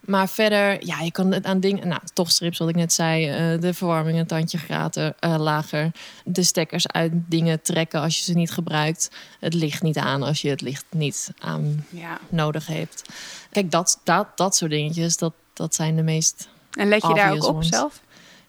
Maar 0.00 0.28
verder, 0.28 0.86
ja, 0.86 1.00
je 1.00 1.10
kan 1.12 1.32
het 1.32 1.44
aan 1.44 1.60
dingen... 1.60 1.88
Nou, 1.88 2.00
toch 2.12 2.30
strips, 2.30 2.58
wat 2.58 2.68
ik 2.68 2.74
net 2.74 2.92
zei. 2.92 3.28
eh, 3.28 3.60
de 3.60 3.74
verwarming 3.74 4.18
een 4.18 4.26
tandje 4.26 4.58
grater, 4.58 5.14
eh, 5.18 5.34
lager. 5.38 5.90
De 6.24 6.42
stekkers 6.42 6.86
uit 6.88 7.12
dingen 7.28 7.62
trekken 7.62 8.00
als 8.00 8.18
je 8.18 8.24
ze 8.24 8.32
niet 8.32 8.50
gebruikt. 8.50 9.10
Het 9.40 9.54
licht 9.54 9.82
niet 9.82 9.98
aan 9.98 10.22
als 10.22 10.42
je 10.42 10.48
het 10.48 10.60
licht 10.60 10.84
niet 10.90 11.30
aan 11.38 11.86
Ja. 11.90 12.18
nodig 12.28 12.66
heeft. 12.66 13.02
Kijk, 13.50 13.70
dat, 13.70 14.00
dat, 14.04 14.26
dat 14.34 14.56
soort 14.56 14.70
dingetjes, 14.70 15.16
dat, 15.16 15.32
dat 15.52 15.74
zijn 15.74 15.96
de 15.96 16.02
meest... 16.02 16.48
En 16.70 16.88
let 16.88 17.02
je 17.02 17.14
daar 17.14 17.32
ook 17.32 17.44
op 17.44 17.54
ones. 17.54 17.68
zelf? 17.68 18.00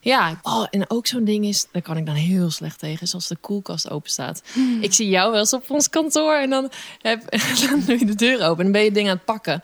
Ja, 0.08 0.38
oh, 0.42 0.66
en 0.70 0.90
ook 0.90 1.06
zo'n 1.06 1.24
ding 1.24 1.44
is, 1.44 1.66
daar 1.72 1.82
kan 1.82 1.96
ik 1.96 2.06
dan 2.06 2.14
heel 2.14 2.50
slecht 2.50 2.78
tegen, 2.78 3.02
is 3.02 3.14
als 3.14 3.28
de 3.28 3.36
koelkast 3.36 3.90
open 3.90 4.10
staat. 4.10 4.42
Hmm. 4.52 4.82
Ik 4.82 4.94
zie 4.94 5.08
jou 5.08 5.30
wel 5.30 5.40
eens 5.40 5.52
op 5.52 5.70
ons 5.70 5.90
kantoor 5.90 6.34
en 6.34 6.50
dan, 6.50 6.70
heb, 7.02 7.22
dan 7.70 7.82
doe 7.86 7.98
je 7.98 8.04
de 8.04 8.14
deur 8.14 8.34
open 8.42 8.56
en 8.58 8.62
dan 8.62 8.72
ben 8.72 8.84
je 8.84 8.92
dingen 8.92 9.10
aan 9.10 9.16
het 9.16 9.24
pakken. 9.24 9.60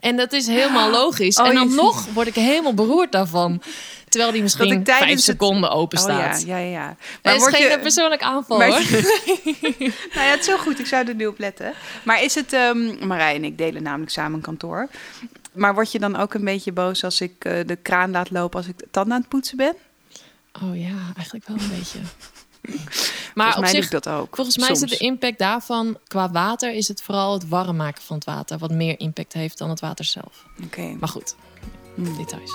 En 0.00 0.16
dat 0.16 0.32
is 0.32 0.46
helemaal 0.46 0.90
logisch. 0.90 1.36
Oh, 1.36 1.46
en 1.48 1.54
dan 1.54 1.68
je- 1.68 1.74
nog 1.74 2.06
word 2.12 2.26
ik 2.26 2.34
helemaal 2.34 2.74
beroerd 2.74 3.12
daarvan. 3.12 3.62
Terwijl 4.08 4.32
die 4.32 4.42
misschien 4.42 4.80
vijf 4.84 5.04
het- 5.10 5.20
seconden 5.22 5.70
open 5.70 5.98
Oh 5.98 6.04
staat. 6.04 6.42
ja, 6.46 6.56
ja, 6.58 6.64
ja, 6.64 6.70
ja. 6.70 6.96
Het 7.22 7.34
is 7.34 7.40
word 7.40 7.54
geen 7.56 7.68
je- 7.70 7.78
persoonlijk 7.78 8.22
aanval 8.22 8.58
maar- 8.58 8.68
hoor. 8.68 8.80
Nou 10.14 10.26
ja, 10.26 10.30
het 10.30 10.40
is 10.40 10.44
zo 10.46 10.56
goed. 10.56 10.78
Ik 10.78 10.86
zou 10.86 11.08
er 11.08 11.14
nu 11.14 11.26
op 11.26 11.38
letten. 11.38 11.72
Maar 12.04 12.22
is 12.22 12.34
het... 12.34 12.52
ehm 12.52 13.06
Marij 13.06 13.34
en 13.34 13.44
ik 13.44 13.58
delen 13.58 13.82
namelijk 13.82 14.10
samen 14.10 14.32
een 14.34 14.40
kantoor. 14.40 14.88
Maar 15.52 15.74
word 15.74 15.92
je 15.92 15.98
dan 15.98 16.16
ook 16.16 16.34
een 16.34 16.44
beetje 16.44 16.72
boos 16.72 17.04
als 17.04 17.20
ik 17.20 17.44
eh, 17.44 17.52
de 17.66 17.76
kraan 17.76 18.10
laat 18.10 18.30
lopen 18.30 18.58
als 18.58 18.68
ik 18.68 18.78
de 18.78 18.88
tanden 18.90 19.12
aan 19.14 19.20
het 19.20 19.28
poetsen 19.28 19.56
ben? 19.56 19.74
Oh 20.62 20.76
ja, 20.80 20.96
eigenlijk 21.16 21.46
wel 21.46 21.56
een 21.56 21.68
beetje. 21.78 21.98
Maar 23.34 23.52
Volgens 23.52 23.56
op 23.56 23.60
mij 23.62 23.72
doe 23.72 23.82
zich, 23.82 23.84
ik 23.84 23.90
dat 24.02 24.08
ook. 24.08 24.34
Volgens 24.34 24.56
mij 24.58 24.70
is 24.70 24.80
het 24.80 24.88
soms. 24.88 25.00
de 25.00 25.06
impact 25.06 25.38
daarvan, 25.38 25.98
qua 26.06 26.30
water, 26.30 26.72
is 26.74 26.88
het 26.88 27.02
vooral 27.02 27.32
het 27.32 27.48
warm 27.48 27.76
maken 27.76 28.02
van 28.02 28.16
het 28.16 28.24
water. 28.24 28.58
Wat 28.58 28.70
meer 28.70 29.00
impact 29.00 29.32
heeft 29.32 29.58
dan 29.58 29.68
het 29.70 29.80
water 29.80 30.04
zelf. 30.04 30.44
Oké. 30.64 30.96
Maar 31.00 31.08
goed, 31.08 31.34
Hmm. 31.94 32.16
details. 32.16 32.50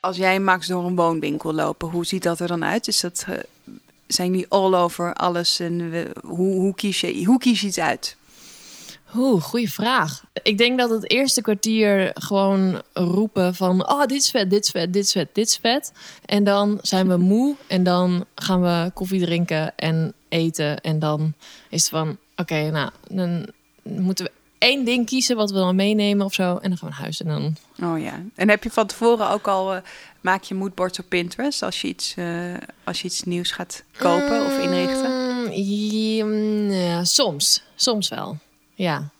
Als 0.00 0.16
jij 0.16 0.40
Max 0.40 0.66
door 0.66 0.84
een 0.84 0.96
woonwinkel 0.96 1.52
lopen, 1.54 1.88
hoe 1.88 2.06
ziet 2.06 2.22
dat 2.22 2.40
er 2.40 2.46
dan 2.48 2.64
uit? 2.64 2.88
Is 2.88 3.00
dat, 3.00 3.24
eh, 3.28 3.38
zijn 4.06 4.32
die 4.32 4.46
all 4.48 4.74
over 4.74 5.14
alles? 5.14 5.60
En 5.60 5.90
we- 5.90 6.10
hoe, 6.24 6.54
hoe, 6.54 6.74
kies 6.74 7.00
je, 7.00 7.24
hoe 7.24 7.38
kies 7.38 7.60
je 7.60 7.66
iets 7.66 7.78
uit? 7.78 8.16
Oeh, 9.16 9.42
goede 9.42 9.68
vraag. 9.68 10.24
Ik 10.42 10.58
denk 10.58 10.78
dat 10.78 10.90
het 10.90 11.10
eerste 11.10 11.42
kwartier 11.42 12.10
gewoon 12.14 12.82
roepen 12.92 13.54
van... 13.54 13.88
oh, 13.88 14.00
dit 14.00 14.20
is 14.20 14.30
vet, 14.30 14.50
dit 14.50 14.64
is 14.64 14.70
vet, 14.70 14.92
dit 14.92 15.04
is 15.04 15.12
vet, 15.12 15.28
dit 15.32 15.48
is 15.48 15.58
vet. 15.60 15.92
En 16.24 16.44
dan 16.44 16.78
zijn 16.82 17.08
we 17.08 17.16
moe 17.16 17.54
en 17.66 17.82
dan 17.82 18.24
gaan 18.34 18.62
we 18.62 18.90
koffie 18.94 19.20
drinken 19.20 19.76
en 19.76 20.12
eten. 20.28 20.80
En 20.80 20.98
dan 20.98 21.34
is 21.70 21.80
het 21.80 21.90
van, 21.90 22.16
oké, 22.36 22.70
nou, 22.70 22.90
dan 23.08 23.48
moeten 23.82 24.24
we 24.24 24.30
één 24.58 24.84
ding 24.84 25.06
kiezen... 25.06 25.36
wat 25.36 25.50
we 25.50 25.56
dan 25.56 25.76
meenemen 25.76 26.26
of 26.26 26.34
zo. 26.34 26.56
En 26.56 26.68
dan 26.68 26.78
gaan 26.78 26.88
we 26.88 26.94
naar 26.94 27.02
huis 27.02 27.22
en 27.22 27.26
dan... 27.26 27.56
Oh 27.90 28.00
ja. 28.00 28.22
En 28.34 28.48
heb 28.48 28.62
je 28.62 28.70
van 28.70 28.86
tevoren 28.86 29.30
ook 29.30 29.48
al... 29.48 29.74
eh, 29.74 29.80
maak 30.20 30.42
je 30.42 30.54
moodboards 30.54 30.98
op 30.98 31.04
Pinterest 31.08 31.62
als 31.62 31.80
je 31.80 31.88
iets, 31.88 32.14
eh, 32.16 32.54
als 32.84 33.00
je 33.00 33.06
iets 33.06 33.22
nieuws 33.22 33.50
gaat 33.50 33.84
kopen 33.96 34.46
of 34.46 34.58
inrichten? 34.58 35.10
Mm, 35.10 35.52
ja, 36.72 36.78
ja, 36.78 37.04
soms. 37.04 37.62
Soms 37.74 38.08
wel. 38.08 38.38
Ja. 38.76 39.10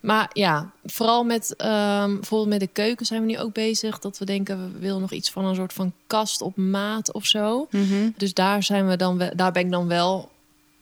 Maar 0.00 0.30
ja, 0.32 0.70
vooral 0.84 1.24
met 1.24 1.56
ehm, 1.56 2.14
bijvoorbeeld 2.14 2.50
met 2.50 2.60
de 2.60 2.66
keuken 2.66 3.06
zijn 3.06 3.20
we 3.20 3.26
nu 3.26 3.38
ook 3.38 3.52
bezig. 3.52 3.98
Dat 3.98 4.18
we 4.18 4.24
denken, 4.24 4.72
we 4.72 4.78
willen 4.78 5.00
nog 5.00 5.12
iets 5.12 5.30
van 5.30 5.44
een 5.44 5.54
soort 5.54 5.72
van 5.72 5.92
kast 6.06 6.40
op 6.40 6.56
maat 6.56 7.12
of 7.12 7.26
zo. 7.26 7.66
Mhm. 7.70 8.10
Dus 8.16 8.34
daar, 8.34 8.62
zijn 8.62 8.88
we 8.88 8.96
dan 8.96 9.18
wel, 9.18 9.30
daar 9.36 9.52
ben 9.52 9.64
ik 9.64 9.70
dan 9.70 9.86
wel 9.86 10.30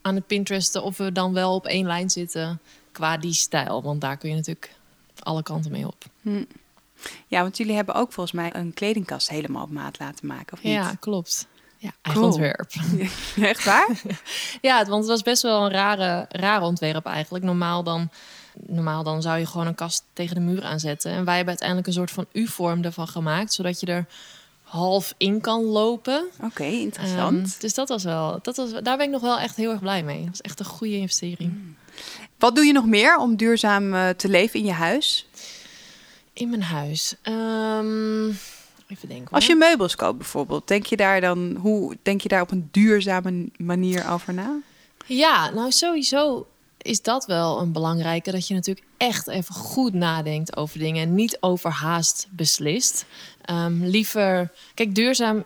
aan 0.03 0.15
het 0.15 0.27
Pinteresten 0.27 0.83
of 0.83 0.97
we 0.97 1.13
dan 1.13 1.33
wel 1.33 1.55
op 1.55 1.67
één 1.67 1.87
lijn 1.87 2.11
zitten 2.11 2.61
qua 2.93 3.17
die 3.17 3.33
stijl. 3.33 3.83
Want 3.83 4.01
daar 4.01 4.17
kun 4.17 4.31
je 4.31 4.37
natuurlijk 4.37 4.73
alle 5.19 5.43
kanten 5.43 5.71
mee 5.71 5.87
op. 5.87 6.05
Ja, 7.27 7.43
want 7.43 7.57
jullie 7.57 7.75
hebben 7.75 7.95
ook 7.95 8.13
volgens 8.13 8.37
mij 8.37 8.55
een 8.55 8.75
kledingkast 8.75 9.29
helemaal 9.29 9.63
op 9.63 9.71
maat 9.71 9.99
laten 9.99 10.27
maken, 10.27 10.53
of 10.53 10.63
niet? 10.63 10.73
Ja, 10.73 10.95
klopt. 11.01 11.47
Ja, 11.81 11.91
eigen 12.03 12.23
Cool. 12.23 12.33
ontwerp. 12.33 12.71
Echt 13.53 13.65
waar? 13.65 13.89
Ja, 14.61 14.85
want 14.85 15.01
het 15.01 15.07
was 15.11 15.23
best 15.23 15.43
wel 15.43 15.65
een 15.65 15.71
rare, 15.71 16.27
rare 16.29 16.65
ontwerp 16.65 17.07
eigenlijk. 17.07 17.45
Normaal 17.45 17.83
dan, 17.83 18.11
normaal 18.67 19.03
dan 19.03 19.23
zou 19.23 19.39
je 19.39 19.47
gewoon 19.47 19.67
een 19.67 19.75
kast 19.75 20.05
tegen 20.13 20.35
de 20.35 20.41
muur 20.41 20.65
aanzetten. 20.65 21.11
En 21.11 21.25
wij 21.25 21.35
hebben 21.37 21.49
uiteindelijk 21.49 21.89
een 21.89 21.95
soort 21.95 22.11
van 22.11 22.27
U-vorm 22.33 22.83
ervan 22.85 23.09
gemaakt, 23.09 23.53
zodat 23.53 23.81
je 23.81 23.87
er 23.87 24.07
half 24.63 25.15
in 25.17 25.41
kan 25.41 25.65
lopen. 25.65 26.25
Oké, 26.43 26.65
interessant. 26.65 27.47
Ehm, 27.51 27.59
dus 27.61 27.75
dat 27.75 27.89
was 27.89 28.05
wel, 28.05 28.39
dat 28.43 28.57
was, 28.57 28.71
daar 28.71 28.97
ben 28.97 29.07
ik 29.07 29.13
nog 29.13 29.23
wel 29.23 29.39
echt 29.39 29.57
heel 29.57 29.71
erg 29.71 29.81
blij 29.81 30.03
mee. 30.03 30.19
Dat 30.21 30.29
was 30.29 30.41
echt 30.41 30.61
een 30.61 30.67
goede 30.67 30.97
investering. 30.97 31.53
Wat 32.39 32.55
doe 32.55 32.65
je 32.65 32.73
nog 32.73 32.87
meer 32.87 33.17
om 33.17 33.37
duurzaam 33.37 33.95
eh, 33.95 34.09
te 34.09 34.29
leven 34.29 34.59
in 34.61 34.67
je 34.67 34.73
huis? 34.73 35.27
In 36.33 36.51
mijn 36.51 36.63
huis. 36.63 37.15
Ehm, 37.23 38.31
even 38.89 39.09
denken. 39.09 39.35
Als 39.35 39.47
je 39.47 39.57
meubels 39.57 39.97
koopt 39.97 40.19
bijvoorbeeld, 40.19 40.69
denk 40.69 40.87
je 40.87 40.97
daar 40.97 41.21
dan 41.21 41.57
hoe 41.61 41.97
denk 42.03 42.21
je 42.21 42.29
daar 42.29 42.43
op 42.43 42.51
een 42.51 42.69
duurzame 42.71 43.49
manier 43.57 44.11
over 44.11 44.35
na? 44.35 44.57
Ja, 45.07 45.51
nou 45.51 45.71
sowieso 45.71 46.47
is 46.79 47.03
dat 47.03 47.27
wel 47.27 47.61
een 47.61 47.73
belangrijke. 47.73 48.31
Dat 48.31 48.49
je 48.49 48.55
natuurlijk 48.55 48.87
echt 48.97 49.29
even 49.29 49.55
goed 49.55 49.93
nadenkt 49.93 50.57
over 50.57 50.79
dingen. 50.79 51.03
En 51.03 51.15
niet 51.15 51.37
overhaast 51.41 52.27
beslist. 52.31 53.05
Ehm, 53.43 53.85
liever... 53.85 54.51
Kijk, 54.75 54.95
duurzaam 54.95 55.45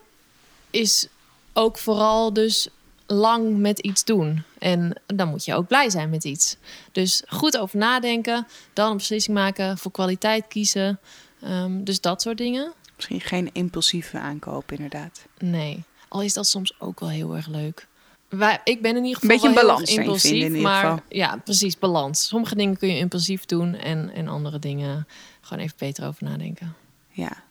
is 0.70 1.06
ook 1.52 1.78
vooral 1.78 2.32
dus 2.32 2.68
lang 3.06 3.58
met 3.58 3.78
iets 3.78 4.04
doen. 4.04 4.42
En 4.58 5.00
dan 5.06 5.28
moet 5.28 5.44
je 5.44 5.54
ook 5.54 5.66
blij 5.66 5.90
zijn 5.90 6.10
met 6.10 6.24
iets. 6.24 6.56
Dus 6.92 7.22
goed 7.28 7.58
over 7.58 7.78
nadenken. 7.78 8.46
Dan 8.72 8.90
een 8.90 8.96
beslissing 8.96 9.36
maken. 9.36 9.78
Voor 9.78 9.90
kwaliteit 9.90 10.44
kiezen. 10.48 11.00
Ehm, 11.40 11.84
dus 11.84 12.00
dat 12.00 12.22
soort 12.22 12.38
dingen. 12.38 12.72
Misschien 13.08 13.38
geen 13.38 13.50
impulsieve 13.52 14.18
aankoop, 14.18 14.72
inderdaad. 14.72 15.26
Nee. 15.38 15.82
Al 16.08 16.22
is 16.22 16.32
dat 16.32 16.46
soms 16.46 16.80
ook 16.80 17.00
wel 17.00 17.08
heel 17.08 17.36
erg 17.36 17.46
leuk. 17.46 17.86
Wij, 18.28 18.60
ik 18.64 18.82
ben 18.82 18.96
in 18.96 19.04
ieder 19.04 19.22
Een 19.22 19.30
geval 19.30 19.50
beetje 19.50 19.54
wel 19.54 19.62
een 19.62 19.68
balans 19.68 19.94
impulsief. 19.94 20.30
vinden 20.30 20.46
in 20.48 20.54
ieder 20.54 20.70
maar 20.70 20.82
geval. 20.82 21.00
ja, 21.08 21.36
precies, 21.36 21.78
balans. 21.78 22.26
Sommige 22.26 22.54
dingen 22.54 22.76
kun 22.76 22.88
je 22.88 22.98
impulsief 22.98 23.44
doen 23.44 23.74
en, 23.74 24.10
en 24.14 24.28
andere 24.28 24.58
dingen 24.58 25.06
gewoon 25.40 25.62
even 25.64 25.76
beter 25.78 26.06
over 26.06 26.24
nadenken. 26.24 26.74
Ja, 27.10 27.42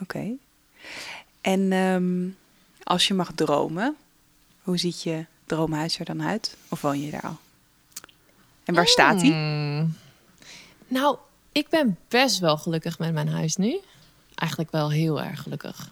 oké. 0.00 0.30
En 1.40 1.72
ehm, 1.72 2.28
als 2.82 3.08
je 3.08 3.14
mag 3.14 3.32
dromen, 3.34 3.96
hoe 4.62 4.78
ziet 4.78 5.02
je 5.02 5.24
droomhuis 5.46 5.98
er 5.98 6.04
dan 6.04 6.22
uit? 6.22 6.56
Of 6.68 6.80
woon 6.80 7.00
je 7.00 7.10
daar 7.10 7.22
al? 7.22 7.36
En 8.64 8.74
waar 8.74 8.86
staat 8.86 9.20
die? 9.20 9.32
Hmm. 9.32 9.96
Nou, 10.88 11.16
ik 11.52 11.68
ben 11.68 11.98
best 12.08 12.38
wel 12.38 12.56
gelukkig 12.56 12.98
met 12.98 13.12
mijn 13.12 13.28
huis 13.28 13.56
nu. 13.56 13.80
Eigenlijk 14.38 14.70
wel 14.70 14.90
heel 14.90 15.22
erg 15.22 15.42
gelukkig. 15.42 15.90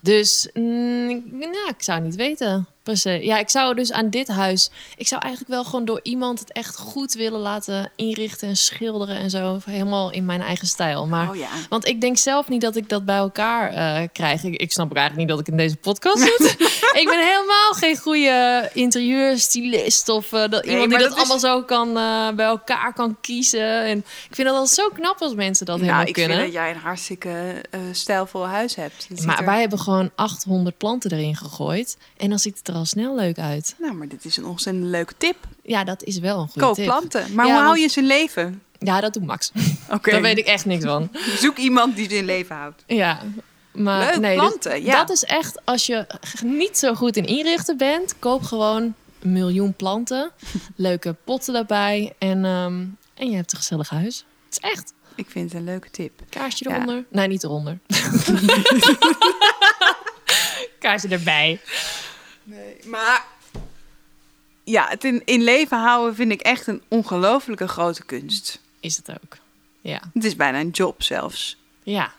Dus, 0.00 0.48
mm, 0.54 1.22
nou, 1.38 1.68
ik 1.68 1.82
zou 1.82 2.00
niet 2.00 2.14
weten. 2.14 2.66
Precies. 2.82 3.24
Ja, 3.24 3.38
ik 3.38 3.48
zou 3.50 3.74
dus 3.74 3.92
aan 3.92 4.10
dit 4.10 4.28
huis... 4.28 4.70
Ik 4.96 5.06
zou 5.08 5.20
eigenlijk 5.22 5.52
wel 5.54 5.64
gewoon 5.64 5.84
door 5.84 6.00
iemand 6.02 6.38
het 6.38 6.52
echt 6.52 6.76
goed 6.76 7.12
willen 7.12 7.40
laten 7.40 7.90
inrichten 7.96 8.48
en 8.48 8.56
schilderen 8.56 9.16
en 9.16 9.30
zo. 9.30 9.58
Helemaal 9.64 10.10
in 10.10 10.24
mijn 10.24 10.40
eigen 10.40 10.66
stijl. 10.66 11.06
Maar, 11.06 11.28
Oh 11.30 11.36
ja. 11.36 11.48
Want 11.68 11.86
ik 11.86 12.00
denk 12.00 12.16
zelf 12.16 12.48
niet 12.48 12.60
dat 12.60 12.76
ik 12.76 12.88
dat 12.88 13.04
bij 13.04 13.16
elkaar 13.16 13.70
eh, 13.72 14.08
krijg. 14.12 14.44
Ik, 14.44 14.60
ik 14.60 14.72
snap 14.72 14.90
ook 14.90 14.96
eigenlijk 14.96 15.28
niet 15.28 15.36
dat 15.38 15.46
ik 15.46 15.52
in 15.52 15.56
deze 15.58 15.76
podcast 15.76 16.18
zit. 16.18 16.50
ik 17.02 17.06
ben 17.08 17.26
helemaal 17.26 17.72
geen 17.72 17.96
goede 17.96 18.70
interieurstylist 18.72 20.08
of 20.08 20.32
eh, 20.32 20.40
dat, 20.48 20.64
Nee, 20.64 20.72
iemand 20.72 20.90
die 20.90 20.98
dat, 20.98 21.08
dat 21.08 21.16
is- 21.16 21.22
allemaal 21.22 21.38
zo 21.38 21.62
kan, 21.62 21.88
eh, 21.96 22.30
bij 22.36 22.46
elkaar 22.46 22.92
kan 22.94 23.16
kiezen. 23.20 23.82
En 23.84 23.98
ik 23.98 24.34
vind 24.34 24.48
dat 24.48 24.56
altijd 24.56 24.74
zo 24.76 24.88
knap 24.94 25.20
als 25.22 25.34
mensen 25.34 25.66
dat 25.66 25.74
Nou, 25.76 25.86
helemaal 25.88 26.08
ik 26.08 26.14
kunnen. 26.14 26.36
vind 26.36 26.52
dat 26.52 26.62
jij 26.62 26.70
een 26.70 26.80
hartstikke 26.80 27.62
stijlvol 27.92 28.46
huis 28.46 28.74
hebt. 28.74 29.24
Maar 29.24 29.38
er- 29.38 29.44
wij 29.44 29.60
hebben 29.60 29.78
gewoon 29.78 30.10
800 30.14 30.76
planten 30.78 31.10
erin 31.12 31.36
gegooid. 31.36 31.96
En 32.16 32.28
dan 32.28 32.38
ziet 32.38 32.58
het 32.58 32.68
er 32.72 32.78
al 32.78 32.84
snel 32.84 33.14
leuk 33.16 33.38
uit. 33.38 33.74
Nou, 33.78 33.94
maar 33.94 34.08
dit 34.08 34.24
is 34.24 34.36
een 34.36 34.44
ontzettend 34.44 34.84
leuke 34.86 35.14
tip. 35.18 35.36
Ja, 35.62 35.84
dat 35.84 36.02
is 36.02 36.18
wel 36.18 36.38
een 36.40 36.46
goede 36.48 36.60
Koop 36.66 36.74
tip. 36.74 36.84
planten. 36.84 37.34
Maar 37.34 37.46
Ja, 37.46 37.52
hoe 37.54 37.62
hou 37.62 37.78
je 37.78 37.88
ze 37.88 38.00
in 38.00 38.06
leven? 38.06 38.62
Ja, 38.78 39.00
dat 39.00 39.12
doet 39.14 39.24
Max. 39.26 39.52
Oké. 39.90 40.10
Daar 40.10 40.22
weet 40.22 40.38
ik 40.38 40.46
echt 40.46 40.64
niks 40.64 40.84
van. 40.84 41.10
Zoek 41.42 41.56
iemand 41.56 41.96
die 41.96 42.08
ze 42.08 42.16
in 42.16 42.24
leven 42.24 42.56
houdt. 42.56 42.82
Ja. 42.86 43.20
Maar 43.72 44.00
Leuk, 44.10 44.20
nee, 44.20 44.36
dus 44.38 44.46
planten, 44.48 44.82
ja. 44.84 44.98
Dat 44.98 45.10
is 45.10 45.24
echt, 45.24 45.60
als 45.64 45.86
je 45.86 46.06
niet 46.44 46.78
zo 46.78 46.94
goed 46.94 47.16
in 47.16 47.24
inrichten 47.26 47.76
bent, 47.76 48.18
koop 48.18 48.42
gewoon 48.42 48.94
een 49.20 49.32
miljoen 49.32 49.74
planten. 49.74 50.30
leuke 50.76 51.16
potten 51.24 51.52
daarbij. 51.52 52.12
En, 52.18 52.44
ehm, 52.44 52.84
en 53.14 53.30
je 53.30 53.36
hebt 53.36 53.52
een 53.52 53.58
gezellig 53.58 53.88
huis. 53.90 54.24
Het 54.44 54.62
is 54.62 54.70
echt. 54.70 54.92
Ik 55.14 55.30
vind 55.30 55.50
het 55.50 55.58
een 55.58 55.64
leuke 55.66 55.90
tip. 55.90 56.20
Kaarsje 56.28 56.68
Ja. 56.68 56.74
eronder. 56.74 57.04
Nee, 57.10 57.28
niet 57.28 57.44
eronder. 57.44 57.78
Kaarsje 60.78 61.08
erbij. 61.08 61.60
Nee, 62.44 62.76
maar 62.84 63.24
ja, 64.64 64.88
het 64.88 65.04
in, 65.04 65.22
in 65.24 65.42
leven 65.42 65.78
houden 65.78 66.14
vind 66.14 66.32
ik 66.32 66.40
echt 66.40 66.66
een 66.66 66.82
ongelofelijke 66.88 67.68
grote 67.68 68.04
kunst. 68.04 68.60
Is 68.80 68.96
het 68.96 69.10
ook. 69.10 69.36
Ja. 69.80 70.02
Het 70.12 70.24
is 70.24 70.36
bijna 70.36 70.60
een 70.60 70.70
job 70.70 71.02
zelfs. 71.02 71.56
Ja. 71.82 72.12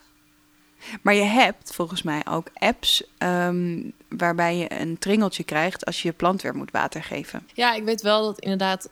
Maar 1.02 1.14
je 1.14 1.24
hebt 1.24 1.74
volgens 1.74 2.02
mij 2.02 2.22
ook 2.30 2.48
apps 2.54 3.04
ehm, 3.18 3.82
waarbij 4.10 4.58
je 4.58 4.80
een 4.80 4.98
tringeltje 4.98 5.44
krijgt 5.44 5.86
als 5.86 6.02
je 6.02 6.08
je 6.08 6.14
plant 6.14 6.42
weer 6.42 6.56
moet 6.56 6.72
water 6.72 7.04
geven. 7.04 7.48
Ja, 7.54 7.74
ik 7.74 7.84
weet 7.84 8.02
wel 8.02 8.26
dat 8.26 8.40
inderdaad 8.40 8.90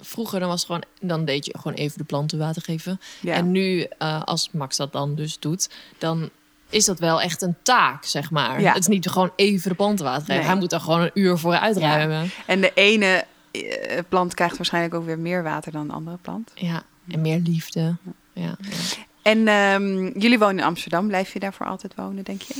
vroeger 0.00 0.40
dan 0.40 0.48
was 0.48 0.64
gewoon 0.64 0.84
dan 1.00 1.24
deed 1.24 1.46
je 1.46 1.58
gewoon 1.58 1.76
even 1.76 1.98
de 1.98 2.04
planten 2.04 2.38
water 2.38 2.62
geven. 2.62 3.00
Ja. 3.20 3.34
En 3.34 3.50
nu 3.50 3.86
eh, 3.98 4.22
als 4.22 4.50
Max 4.50 4.76
dat 4.76 4.92
dan 4.92 5.14
dus 5.14 5.38
doet, 5.38 5.70
dan 5.98 6.30
is 6.70 6.84
dat 6.84 6.98
wel 6.98 7.20
echt 7.20 7.42
een 7.42 7.56
taak, 7.62 8.04
zeg 8.04 8.30
maar. 8.30 8.60
Ja. 8.60 8.72
Het 8.72 8.78
is 8.78 8.86
niet 8.86 9.08
gewoon 9.08 9.32
even 9.36 9.68
de 9.68 9.74
planten 9.74 10.04
water 10.04 10.20
geven. 10.20 10.36
Nee. 10.36 10.44
Hij 10.44 10.54
moet 10.54 10.72
er 10.72 10.80
gewoon 10.80 11.00
een 11.00 11.10
uur 11.14 11.38
voor 11.38 11.54
uitruimen. 11.54 12.30
En 12.46 12.60
de 12.60 12.72
ene 12.74 13.24
eh, 13.50 13.98
plant 14.08 14.34
krijgt 14.34 14.56
waarschijnlijk 14.56 14.94
ook 14.94 15.04
weer 15.04 15.18
meer 15.18 15.42
water 15.42 15.72
dan 15.72 15.86
de 15.86 15.92
andere 15.92 16.18
plant. 16.22 16.52
Ja, 16.54 16.82
en 17.08 17.20
meer 17.20 17.38
liefde. 17.38 17.96
Ja. 18.32 18.42
ja. 18.42 18.56
En 19.22 19.48
ehm, 19.48 20.18
jullie 20.18 20.38
wonen 20.38 20.58
in 20.58 20.64
Amsterdam. 20.64 21.06
Blijf 21.06 21.32
je 21.32 21.38
daar 21.38 21.52
voor 21.52 21.66
altijd 21.66 21.94
wonen, 21.94 22.24
denk 22.24 22.42
je? 22.42 22.54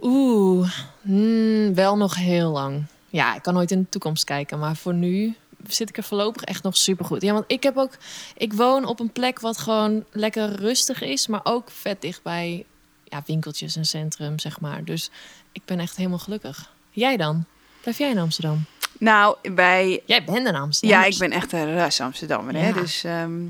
Oeh, 0.00 0.70
hmm, 1.02 1.74
wel 1.74 1.96
nog 1.96 2.16
heel 2.16 2.50
lang. 2.50 2.84
Ja, 3.08 3.34
ik 3.34 3.42
kan 3.42 3.54
nooit 3.54 3.70
in 3.70 3.80
de 3.80 3.88
toekomst 3.88 4.24
kijken, 4.24 4.58
maar 4.58 4.76
voor 4.76 4.94
nu 4.94 5.34
zit 5.66 5.88
ik 5.88 5.96
er 5.96 6.02
voorlopig 6.02 6.42
echt 6.42 6.62
nog 6.62 6.76
super 6.76 7.04
goed. 7.04 7.22
Ja, 7.22 7.32
want 7.32 7.44
ik 7.46 7.62
heb 7.62 7.76
ook, 7.76 7.92
ik 8.36 8.52
woon 8.52 8.84
op 8.84 9.00
een 9.00 9.12
plek 9.12 9.40
wat 9.40 9.58
gewoon 9.58 10.04
lekker 10.10 10.54
rustig 10.54 11.02
is, 11.02 11.26
maar 11.26 11.40
ook 11.44 11.70
vet 11.70 12.00
dichtbij 12.00 12.64
ja, 13.04 13.22
winkeltjes 13.26 13.76
en 13.76 13.84
centrum, 13.84 14.38
zeg 14.38 14.60
maar. 14.60 14.84
Dus 14.84 15.10
ik 15.52 15.62
ben 15.64 15.80
echt 15.80 15.96
helemaal 15.96 16.18
gelukkig. 16.18 16.72
Jij 16.90 17.16
dan? 17.16 17.44
Blijf 17.80 17.98
jij 17.98 18.10
in 18.10 18.18
Amsterdam? 18.18 18.64
Nou, 18.98 19.36
bij 19.54 20.02
Jij 20.06 20.24
bent 20.24 20.46
in 20.46 20.54
Amsterdam. 20.54 21.00
Ja, 21.00 21.06
ik 21.06 21.18
ben 21.18 21.30
echt 21.32 21.52
een 21.52 21.74
ras 21.76 22.00
Amsterdammer. 22.00 22.54
Hè? 22.54 22.66
Ja. 22.68 22.72
Dus 22.72 23.04
ehm, 23.04 23.46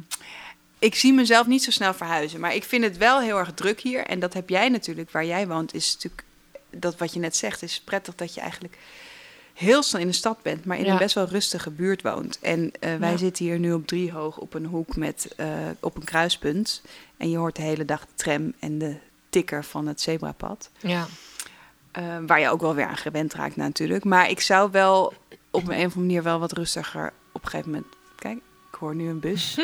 ik 0.79 0.95
zie 0.95 1.13
mezelf 1.13 1.47
niet 1.47 1.63
zo 1.65 1.71
snel 1.71 1.95
verhuizen. 1.95 2.41
Maar 2.41 2.55
ik 2.55 2.65
vind 2.65 2.85
het 2.85 2.97
wel 2.97 3.21
heel 3.21 3.39
erg 3.39 3.53
druk 3.55 3.81
hier. 3.81 4.05
En 4.07 4.19
dat 4.19 4.35
heb 4.35 4.49
jij 4.49 4.69
natuurlijk, 4.69 5.11
waar 5.11 5.25
jij 5.25 5.47
woont, 5.49 5.75
is 5.75 5.93
natuurlijk... 5.95 6.25
Dat 6.71 6.97
wat 6.99 7.13
je 7.15 7.21
net 7.21 7.37
zegt, 7.37 7.63
is 7.63 7.81
prettig 7.85 8.15
dat 8.15 8.35
je 8.35 8.41
eigenlijk 8.41 8.79
heel 9.55 9.83
snel 9.83 10.01
in 10.01 10.07
de 10.07 10.13
stad 10.13 10.43
bent... 10.43 10.65
maar 10.65 10.79
in 10.79 10.85
Ja. 10.85 10.93
een 10.93 10.99
best 10.99 11.15
wel 11.15 11.29
rustige 11.29 11.71
buurt 11.71 12.03
woont. 12.03 12.39
En 12.41 12.71
eh, 12.81 12.97
wij 12.97 13.11
Ja. 13.11 13.17
zitten 13.17 13.45
hier 13.45 13.59
nu 13.59 13.73
op 13.73 13.87
driehoog 13.87 14.39
op 14.39 14.55
een 14.55 14.65
hoek 14.67 14.97
met, 14.97 15.29
eh, 15.37 15.47
op 15.81 15.97
een 15.97 16.05
kruispunt. 16.05 16.83
En 17.17 17.31
je 17.31 17.37
hoort 17.37 17.57
de 17.57 17.63
hele 17.63 17.85
dag 17.85 18.01
de 18.01 18.15
tram 18.15 18.53
en 18.59 18.79
de 18.79 18.97
tikker 19.35 19.65
van 19.65 19.87
het 19.87 20.01
zebrapad. 20.01 20.71
Ja, 20.79 21.07
Eh, 21.93 22.17
waar 22.27 22.41
je 22.41 22.49
ook 22.49 22.61
wel 22.61 22.75
weer 22.75 22.87
aan 22.87 22.97
gewend 22.97 23.35
raakt 23.35 23.57
natuurlijk. 23.57 24.05
Maar 24.05 24.31
ik 24.31 24.41
zou 24.41 24.71
wel 24.71 25.13
op 25.51 25.63
een 25.63 25.69
of 25.69 25.75
andere 25.75 25.99
manier 26.01 26.23
wel 26.23 26.39
wat 26.39 26.53
rustiger 26.53 27.13
op 27.33 27.45
een 27.45 27.51
gegeven 27.51 27.71
moment... 27.71 27.87
Kijk, 28.19 28.37
ik 28.71 28.75
hoor 28.79 28.95
nu 28.95 29.09
een 29.09 29.21
bus. 29.21 29.57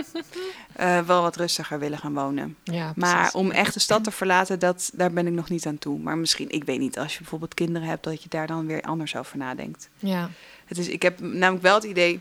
Eh, 0.73 1.01
wel 1.01 1.23
wat 1.23 1.37
rustiger 1.37 1.79
willen 1.79 1.99
gaan 1.99 2.15
wonen. 2.15 2.57
ja 2.65 2.93
Maar 2.97 3.31
om 3.33 3.51
echt 3.51 3.75
de 3.75 3.81
stad 3.81 4.05
te 4.05 4.11
verlaten, 4.11 4.59
dat, 4.59 4.91
daar 4.95 5.11
ben 5.13 5.27
ik 5.27 5.33
nog 5.33 5.49
niet 5.49 5.67
aan 5.67 5.79
toe. 5.79 5.99
Maar 5.99 6.19
misschien, 6.19 6.51
ik 6.51 6.65
weet 6.65 6.79
niet, 6.79 6.99
als 6.99 7.13
je 7.13 7.19
bijvoorbeeld 7.19 7.55
kinderen 7.55 7.89
hebt... 7.89 8.05
dat 8.05 8.23
je 8.23 8.29
daar 8.29 8.47
dan 8.47 8.67
weer 8.67 8.83
anders 8.83 9.17
over 9.17 9.37
nadenkt. 9.39 9.89
Ja, 9.99 10.31
Het 10.65 10.79
is, 10.79 10.89
ik 10.89 11.03
heb 11.03 11.21
namelijk 11.21 11.63
wel 11.63 11.75
het 11.75 11.85
idee... 11.85 12.21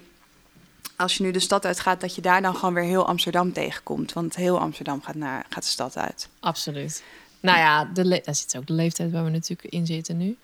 als 0.96 1.16
je 1.18 1.24
nu 1.24 1.32
de 1.32 1.40
stad 1.40 1.66
uitgaat, 1.66 2.02
dat 2.02 2.16
je 2.16 2.22
daar 2.22 2.42
dan 2.42 2.56
gewoon 2.56 2.74
weer 2.74 2.84
heel 2.84 3.08
Amsterdam 3.08 3.54
tegenkomt. 3.54 4.14
Want 4.14 4.36
heel 4.36 4.60
Amsterdam 4.60 5.02
gaat, 5.02 5.16
naar, 5.16 5.46
gaat 5.50 5.64
de 5.64 5.70
stad 5.70 5.98
uit. 5.98 6.30
absoluut. 6.40 7.04
Nou 7.42 7.58
ja, 7.58 7.86
de 7.94 8.06
le- 8.06 8.22
daar 8.24 8.36
zit 8.36 8.58
ook 8.58 8.68
de 8.68 8.74
leeftijd 8.74 9.12
waar 9.12 9.24
we 9.24 9.30
natuurlijk 9.30 9.74
in 9.74 9.86
zitten 9.86 10.18
nu. 10.18 10.38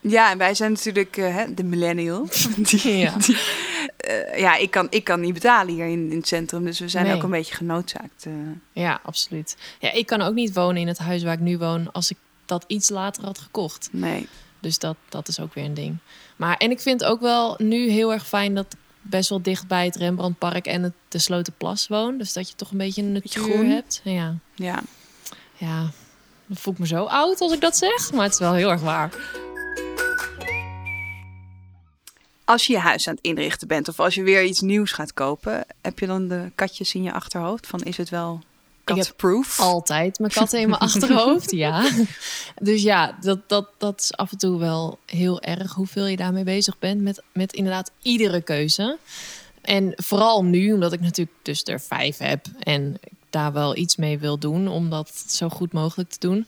Ja, 0.00 0.30
en 0.30 0.38
wij 0.38 0.54
zijn 0.54 0.72
natuurlijk 0.72 1.16
eh, 1.16 1.42
de 1.54 1.64
millennial. 1.64 2.28
Die, 2.70 2.96
Ja. 2.96 3.14
die, 3.18 3.38
eh, 3.96 4.38
ja, 4.38 4.56
ik 4.56 4.70
kan, 4.70 4.86
ik 4.90 5.04
kan 5.04 5.20
niet 5.20 5.34
betalen 5.34 5.74
hier 5.74 5.86
in, 5.86 6.10
in 6.10 6.16
het 6.16 6.28
centrum. 6.28 6.64
Dus 6.64 6.78
we 6.78 6.88
zijn 6.88 7.06
Nee. 7.06 7.14
ook 7.14 7.22
een 7.22 7.30
beetje 7.30 7.54
genoodzaakt. 7.54 8.26
eh. 8.26 8.32
Ja, 8.72 9.00
absoluut. 9.02 9.56
Ja, 9.80 9.92
ik 9.92 10.06
kan 10.06 10.20
ook 10.22 10.34
niet 10.34 10.54
wonen 10.54 10.80
in 10.80 10.88
het 10.88 10.98
huis 10.98 11.22
waar 11.22 11.32
ik 11.34 11.40
nu 11.40 11.58
woon 11.58 11.92
als 11.92 12.10
ik 12.10 12.16
dat 12.44 12.64
iets 12.66 12.88
later 12.88 13.24
had 13.24 13.38
gekocht. 13.38 13.88
nee. 13.92 14.28
Dus 14.60 14.78
dat, 14.78 14.96
dat 15.08 15.28
is 15.28 15.40
ook 15.40 15.54
weer 15.54 15.64
een 15.64 15.74
ding. 15.74 15.96
Maar 16.36 16.56
en 16.56 16.70
ik 16.70 16.80
vind 16.80 17.04
ook 17.04 17.20
wel 17.20 17.54
nu 17.58 17.88
heel 17.90 18.12
erg 18.12 18.26
fijn 18.26 18.54
dat 18.54 18.66
ik 18.72 18.78
best 19.00 19.28
wel 19.28 19.42
dicht 19.42 19.66
bij 19.66 19.84
het 19.84 19.96
Rembrandtpark 19.96 20.66
en 20.66 20.82
het 20.82 20.92
de 21.08 21.18
Slotenplas 21.18 21.88
woon. 21.88 22.18
Dus 22.18 22.32
dat 22.32 22.48
je 22.48 22.54
toch 22.56 22.70
een 22.70 22.78
beetje 22.78 23.02
een 23.02 23.12
natuur 23.12 23.64
hebt. 23.66 24.00
Ja, 24.04 24.34
Ja. 24.54 24.82
ja. 25.54 25.90
Dan 26.46 26.56
voel 26.56 26.72
ik 26.72 26.78
me 26.78 26.86
zo 26.86 27.04
oud 27.04 27.40
als 27.40 27.52
ik 27.52 27.60
dat 27.60 27.76
zeg, 27.76 28.12
maar 28.12 28.24
het 28.24 28.32
is 28.32 28.38
wel 28.38 28.54
heel 28.54 28.70
erg 28.70 28.80
waar. 28.80 29.10
Als 32.44 32.66
je 32.66 32.72
je 32.72 32.78
huis 32.78 33.08
aan 33.08 33.14
het 33.14 33.24
inrichten 33.24 33.68
bent 33.68 33.88
of 33.88 34.00
als 34.00 34.14
je 34.14 34.22
weer 34.22 34.44
iets 34.44 34.60
nieuws 34.60 34.92
gaat 34.92 35.14
kopen, 35.14 35.64
heb 35.82 35.98
je 35.98 36.06
dan 36.06 36.28
de 36.28 36.50
katjes 36.54 36.94
in 36.94 37.02
je 37.02 37.12
achterhoofd? 37.12 37.66
Van 37.66 37.80
is 37.80 37.96
het 37.96 38.08
wel 38.08 38.40
Ik 38.82 38.88
heb 38.88 38.96
catproof? 38.96 39.60
Altijd 39.60 40.18
mijn 40.18 40.32
katten 40.32 40.60
in 40.60 40.68
mijn 40.68 40.80
achterhoofd, 40.80 41.50
ja. 41.50 41.90
Dus 42.62 42.82
ja, 42.82 43.16
dat, 43.20 43.48
dat, 43.48 43.68
dat 43.78 44.00
is 44.00 44.12
af 44.12 44.32
en 44.32 44.38
toe 44.38 44.58
wel 44.58 44.98
heel 45.06 45.40
erg 45.40 45.72
hoeveel 45.72 46.06
je 46.06 46.16
daarmee 46.16 46.44
bezig 46.44 46.78
bent. 46.78 47.00
Met, 47.00 47.22
met 47.32 47.52
inderdaad 47.52 47.90
iedere 48.02 48.40
keuze. 48.40 48.98
En 49.60 49.92
vooral 49.96 50.44
nu, 50.44 50.72
omdat 50.72 50.92
ik 50.92 51.00
natuurlijk 51.00 51.36
dus 51.42 51.62
er 51.64 51.80
vijf 51.80 52.18
heb. 52.18 52.46
En 52.58 52.96
ik 53.00 53.15
daar 53.36 53.52
wel 53.52 53.76
iets 53.76 53.96
mee 53.96 54.18
wil 54.18 54.38
doen. 54.38 54.68
Om 54.68 54.90
dat 54.90 55.24
zo 55.26 55.48
goed 55.48 55.72
mogelijk 55.72 56.10
te 56.10 56.18
doen. 56.18 56.46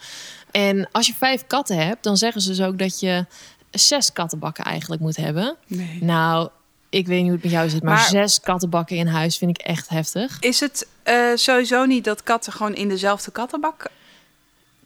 En 0.51 0.89
als 0.93 1.07
je 1.07 1.15
vijf 1.15 1.47
katten 1.47 1.87
hebt, 1.87 2.03
dan 2.03 2.17
zeggen 2.17 2.41
ze 2.41 2.49
dus 2.49 2.63
ook 2.63 2.79
dat 2.79 3.01
je 3.01 3.27
zes 3.71 4.13
kattenbakken 4.13 4.65
eigenlijk 4.65 5.01
moet 5.03 5.17
hebben. 5.17 5.57
Nee. 5.67 5.99
Nou, 6.01 6.49
ik 6.89 7.07
weet 7.07 7.17
niet 7.19 7.27
hoe 7.27 7.35
het 7.35 7.43
met 7.43 7.53
jou 7.53 7.69
zit. 7.69 7.83
Maar, 7.83 7.95
Maar- 7.95 8.09
zes 8.09 8.41
kattenbakken 8.41 8.97
in 8.97 9.07
huis 9.07 9.37
vind 9.39 9.59
ik 9.59 9.67
echt 9.67 9.89
heftig. 9.89 10.37
Is 10.41 10.61
het 10.61 10.87
eh, 11.03 11.17
sowieso 11.35 11.85
niet 11.85 12.05
dat 12.05 12.23
katten 12.23 12.53
gewoon 12.53 12.75
in 12.75 12.89
dezelfde 12.89 13.31
kattenbak 13.31 13.91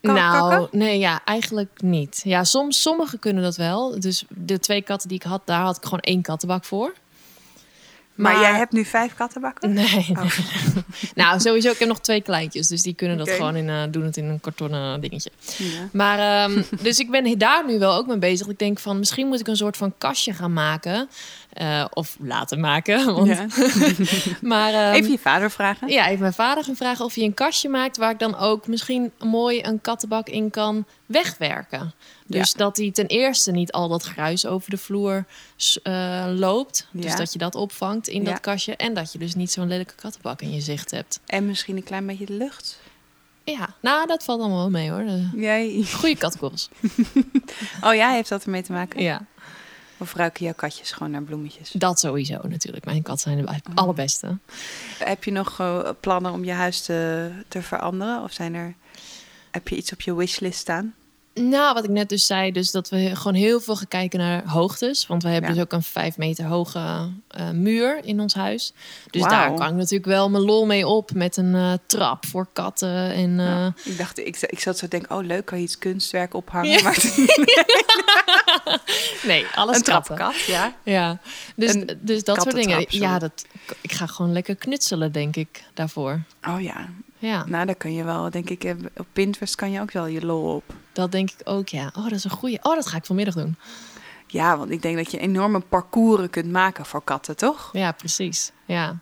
nou, 0.01 0.51
kakken? 0.51 0.79
nee, 0.79 0.99
ja, 0.99 1.21
eigenlijk 1.25 1.71
niet. 1.83 2.21
Ja, 2.25 2.45
soms, 2.45 2.83
sommigen 2.83 3.19
kunnen 3.19 3.43
dat 3.43 3.57
wel. 3.57 4.01
Dus 4.01 4.25
de 4.29 4.59
twee 4.59 4.83
katten 4.83 5.09
die 5.09 5.19
ik 5.19 5.25
had, 5.25 5.43
daar 5.45 5.63
had 5.63 5.77
ik 5.77 5.83
gewoon 5.85 6.01
één 6.01 6.23
kattenbak 6.23 6.65
voor. 6.65 6.95
Maar, 8.15 8.41
jij 8.41 8.53
hebt 8.53 8.73
nu 8.73 8.85
vijf 8.85 9.15
kattenbakken? 9.15 9.73
Nee. 9.73 10.07
nee. 10.09 10.31
nou, 11.15 11.41
sowieso, 11.41 11.71
ik 11.71 11.79
heb 11.79 11.89
nog 11.89 12.01
twee 12.01 12.21
kleintjes. 12.21 12.69
Dus 12.69 12.83
die 12.83 12.95
kunnen 12.95 13.19
dat 13.19 13.31
gewoon 13.31 13.57
in, 13.57 13.69
eh, 13.69 13.83
doen 13.91 14.05
het 14.05 14.17
in 14.17 14.25
een 14.25 14.41
kartonnen 14.41 15.01
dingetje. 15.01 15.31
Ja. 15.57 15.89
Maar, 15.93 16.19
ehm, 16.19 16.63
dus 16.83 16.99
ik 16.99 17.11
ben 17.11 17.39
daar 17.39 17.67
nu 17.67 17.79
wel 17.79 17.95
ook 17.95 18.07
mee 18.07 18.19
bezig. 18.19 18.47
Ik 18.47 18.59
denk 18.59 18.79
van, 18.79 18.99
misschien 18.99 19.27
moet 19.27 19.41
ik 19.41 19.47
een 19.47 19.57
soort 19.57 19.77
van 19.77 19.95
kastje 19.99 20.33
gaan 20.33 20.53
maken. 20.53 21.09
Eh, 21.53 21.85
of 21.93 22.17
laten 22.21 22.61
maken. 22.61 23.05
Want, 23.15 23.27
Ja. 23.29 23.47
Maar, 24.41 24.73
ehm, 24.73 24.93
Even 24.93 25.11
je 25.11 25.19
vader 25.19 25.51
vragen. 25.51 25.89
ja, 25.89 26.05
heeft 26.05 26.21
mijn 26.21 26.33
vader 26.33 26.65
gaan 26.65 26.77
vragen 26.77 27.05
of 27.05 27.15
hij 27.15 27.25
een 27.25 27.35
kastje 27.35 27.69
maakt 27.69 27.97
waar 27.97 28.11
ik 28.11 28.19
dan 28.19 28.37
ook 28.37 28.67
misschien 28.67 29.13
mooi 29.19 29.63
een 29.63 29.81
kattenbak 29.81 30.29
in 30.29 30.51
kan 30.51 30.85
wegwerken. 31.07 31.93
Dus 32.27 32.53
dat 32.53 32.77
hij 32.77 32.91
ten 32.91 33.07
eerste 33.07 33.51
niet 33.51 33.73
al 33.73 33.89
dat 33.89 34.03
gruis 34.03 34.47
over 34.47 34.71
de 34.71 34.77
vloer 34.77 35.25
eh, 35.83 36.25
loopt. 36.35 36.89
Dus 36.93 37.17
dat 37.17 37.33
je 37.33 37.39
dat 37.39 37.55
opvangt 37.55 38.09
in 38.09 38.25
dat 38.25 38.41
kastje. 38.41 38.77
En 38.77 38.95
dat 38.95 39.13
je 39.13 39.19
dus 39.19 39.35
niet 39.35 39.51
zo'n 39.53 39.69
lelijke 39.69 39.95
kattenbak 39.95 40.41
in 40.43 40.53
je 40.53 40.61
zicht 40.61 40.91
hebt. 40.91 41.21
En 41.27 41.47
misschien 41.47 41.77
een 41.77 41.83
klein 41.83 42.07
beetje 42.07 42.27
de 42.27 42.33
lucht. 42.33 42.81
Ja, 43.45 43.75
nou, 43.81 44.07
dat 44.07 44.25
valt 44.25 44.41
allemaal 44.41 44.59
wel 44.59 44.71
mee 44.71 44.91
hoor. 44.91 45.05
De 45.05 45.29
Jij... 45.35 45.85
Goede 45.93 46.17
katkorrels. 46.17 46.69
Oh 47.85 47.95
ja, 47.95 48.11
heeft 48.11 48.29
dat 48.29 48.45
ermee 48.45 48.63
te 48.63 48.73
maken? 48.73 49.03
Ja. 49.03 49.27
Of 50.03 50.15
ruiken 50.15 50.45
jouw 50.45 50.55
katjes 50.55 50.93
gewoon 50.93 51.13
naar 51.13 51.23
bloemetjes? 51.23 51.71
Dat 51.71 52.01
sowieso 52.01 52.41
natuurlijk. 52.49 52.85
Mijn 52.85 53.03
kat 53.03 53.21
zijn 53.21 53.37
de 53.39 53.47
Oh. 53.47 53.55
allerbeste. 53.75 54.39
Heb 54.99 55.25
je 55.25 55.31
nog 55.31 55.61
eh, 55.61 55.89
plannen 56.01 56.33
om 56.33 56.45
je 56.45 56.53
huis 56.53 56.81
te, 56.83 57.31
te 57.49 57.63
veranderen? 57.63 58.23
Of 58.23 58.33
zijn 58.33 58.55
er, 58.55 58.75
heb 59.51 59.69
je 59.69 59.77
iets 59.77 59.93
op 59.93 60.01
je 60.01 60.15
wishlist 60.15 60.59
staan? 60.59 60.95
Nou, 61.35 61.75
wat 61.75 61.85
ik 61.85 61.91
net 61.91 62.09
dus 62.09 62.27
zei, 62.27 62.53
dus 62.53 62.71
dat 62.71 62.89
we 62.89 63.11
gewoon 63.17 63.35
heel 63.35 63.61
veel 63.61 63.77
gaan 63.77 63.89
kijken 63.89 64.19
naar 64.19 64.43
hoogtes. 64.49 65.07
Want 65.07 65.23
we 65.23 65.29
hebben 65.29 65.51
Ja. 65.51 65.55
dus 65.57 65.65
ook 65.65 65.73
een 65.73 65.83
vijf 65.83 66.17
meter 66.17 66.45
hoge 66.45 67.11
eh, 67.29 67.51
muur 67.51 68.05
in 68.05 68.21
ons 68.21 68.35
huis. 68.35 68.73
Dus 69.11 69.23
daar 69.23 69.55
kan 69.55 69.69
ik 69.69 69.75
natuurlijk 69.75 70.05
wel 70.05 70.31
mijn 70.31 70.43
lol 70.45 70.67
mee 70.67 70.87
op 70.87 71.13
met 71.15 71.37
een 71.37 71.55
eh, 71.55 71.73
trap 71.87 72.27
voor 72.27 72.49
katten. 72.53 73.13
En, 73.13 73.41
eh, 73.41 73.47
Ja. 73.47 73.75
Ik 73.85 73.99
dacht, 73.99 74.19
ik, 74.19 74.37
ik 74.41 74.61
zat 74.61 74.79
zo 74.79 74.89
te 74.89 74.99
denken, 74.99 75.17
oh 75.17 75.25
leuk, 75.25 75.45
kan 75.45 75.59
je 75.59 75.65
iets 75.65 75.79
kunstwerk 75.79 76.35
ophangen? 76.35 76.71
Ja. 76.71 76.83
Maar 76.83 76.95
Nee, 79.27 79.47
alles 79.55 79.77
een 79.77 79.83
katten. 79.83 80.15
trapkat, 80.17 80.41
ja. 80.41 80.75
Ja, 80.83 81.19
dus, 81.57 81.75
Een 81.75 81.99
dus 82.01 82.25
dat 82.25 82.43
soort 82.43 82.55
dingen. 82.55 82.81
sorry. 82.83 83.01
Ja, 83.01 83.19
dat, 83.19 83.47
ik 83.81 83.93
ga 83.93 84.07
gewoon 84.07 84.33
lekker 84.33 84.57
knutselen, 84.57 85.13
denk 85.13 85.37
ik, 85.37 85.65
daarvoor. 85.75 86.21
Oh 86.49 86.61
ja, 86.61 86.89
Ja, 87.23 87.45
nou 87.47 87.67
daar 87.67 87.75
kun 87.75 87.93
je 87.95 88.05
wel, 88.05 88.31
denk 88.31 88.51
ik, 88.51 88.65
eh, 88.65 88.75
op 88.97 89.07
Pinterest 89.13 89.55
kan 89.55 89.71
je 89.71 89.81
ook 89.81 89.91
wel 89.93 90.07
je 90.07 90.27
lol 90.27 90.55
op. 90.55 90.65
dat 90.93 91.13
denk 91.13 91.31
ik 91.31 91.41
ook, 91.45 91.69
ja. 91.69 91.93
Oh, 91.97 92.03
dat 92.03 92.13
is 92.13 92.25
een 92.25 92.31
goeie. 92.31 92.59
Oh, 92.63 92.75
dat 92.75 92.87
ga 92.87 92.97
ik 92.97 93.05
vanmiddag 93.05 93.35
doen. 93.35 93.57
Ja, 94.27 94.57
want 94.57 94.71
ik 94.71 94.83
denk 94.83 94.97
dat 94.97 95.11
je 95.11 95.19
enorme 95.19 95.61
parcours 95.61 96.31
kunt 96.31 96.51
maken 96.51 96.87
voor 96.87 97.03
katten, 97.05 97.37
toch? 97.37 97.71
Ja, 97.73 97.93
precies. 97.93 98.53
Ja, 98.65 98.99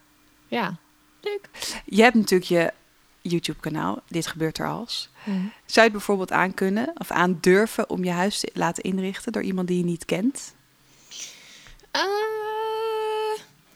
ja. 0.48 0.76
Leuk. 1.20 1.48
Je 1.85 2.02
hebt 2.02 2.14
natuurlijk 2.14 2.50
je 2.50 2.72
YouTube-kanaal, 3.20 4.02
Dit 4.09 4.26
gebeurt 4.26 4.59
er 4.59 4.68
als. 4.68 5.09
Zou 5.24 5.42
je 5.66 5.80
het 5.80 5.92
bijvoorbeeld 5.92 6.33
aan 6.33 6.54
kunnen 6.54 6.92
of 6.94 7.11
aan 7.11 7.38
durven 7.40 7.90
om 7.90 8.04
je 8.04 8.11
huis 8.11 8.40
te 8.40 8.50
laten 8.54 8.83
inrichten 8.83 9.33
door 9.33 9.42
iemand 9.42 9.68
die 9.68 9.78
je 9.78 9.85
niet 9.85 10.04
kent? 10.04 10.54
Eh, 11.90 12.00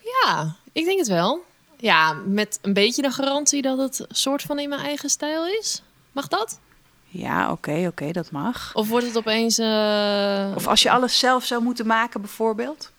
ja, 0.02 0.56
ik 0.72 0.84
denk 0.84 0.98
het 0.98 1.08
wel. 1.08 1.44
Ja, 1.84 2.12
met 2.26 2.58
een 2.62 2.72
beetje 2.72 3.02
de 3.02 3.10
garantie 3.10 3.62
dat 3.62 3.78
het 3.78 4.04
soort 4.08 4.42
van 4.42 4.58
in 4.58 4.68
mijn 4.68 4.80
eigen 4.80 5.08
stijl 5.08 5.46
is. 5.46 5.82
Mag 6.12 6.28
dat? 6.28 6.58
Ja, 7.06 7.50
oké, 7.50 7.86
oké, 7.86 8.12
dat 8.12 8.30
mag. 8.30 8.70
Of 8.74 8.88
wordt 8.88 9.06
het 9.06 9.16
opeens... 9.16 9.58
eh, 9.58 10.52
Of 10.54 10.66
als 10.66 10.82
je 10.82 10.90
alles 10.90 11.18
zelf 11.18 11.44
zou 11.44 11.62
moeten 11.62 11.86
maken, 11.86 12.20
bijvoorbeeld. 12.20 12.90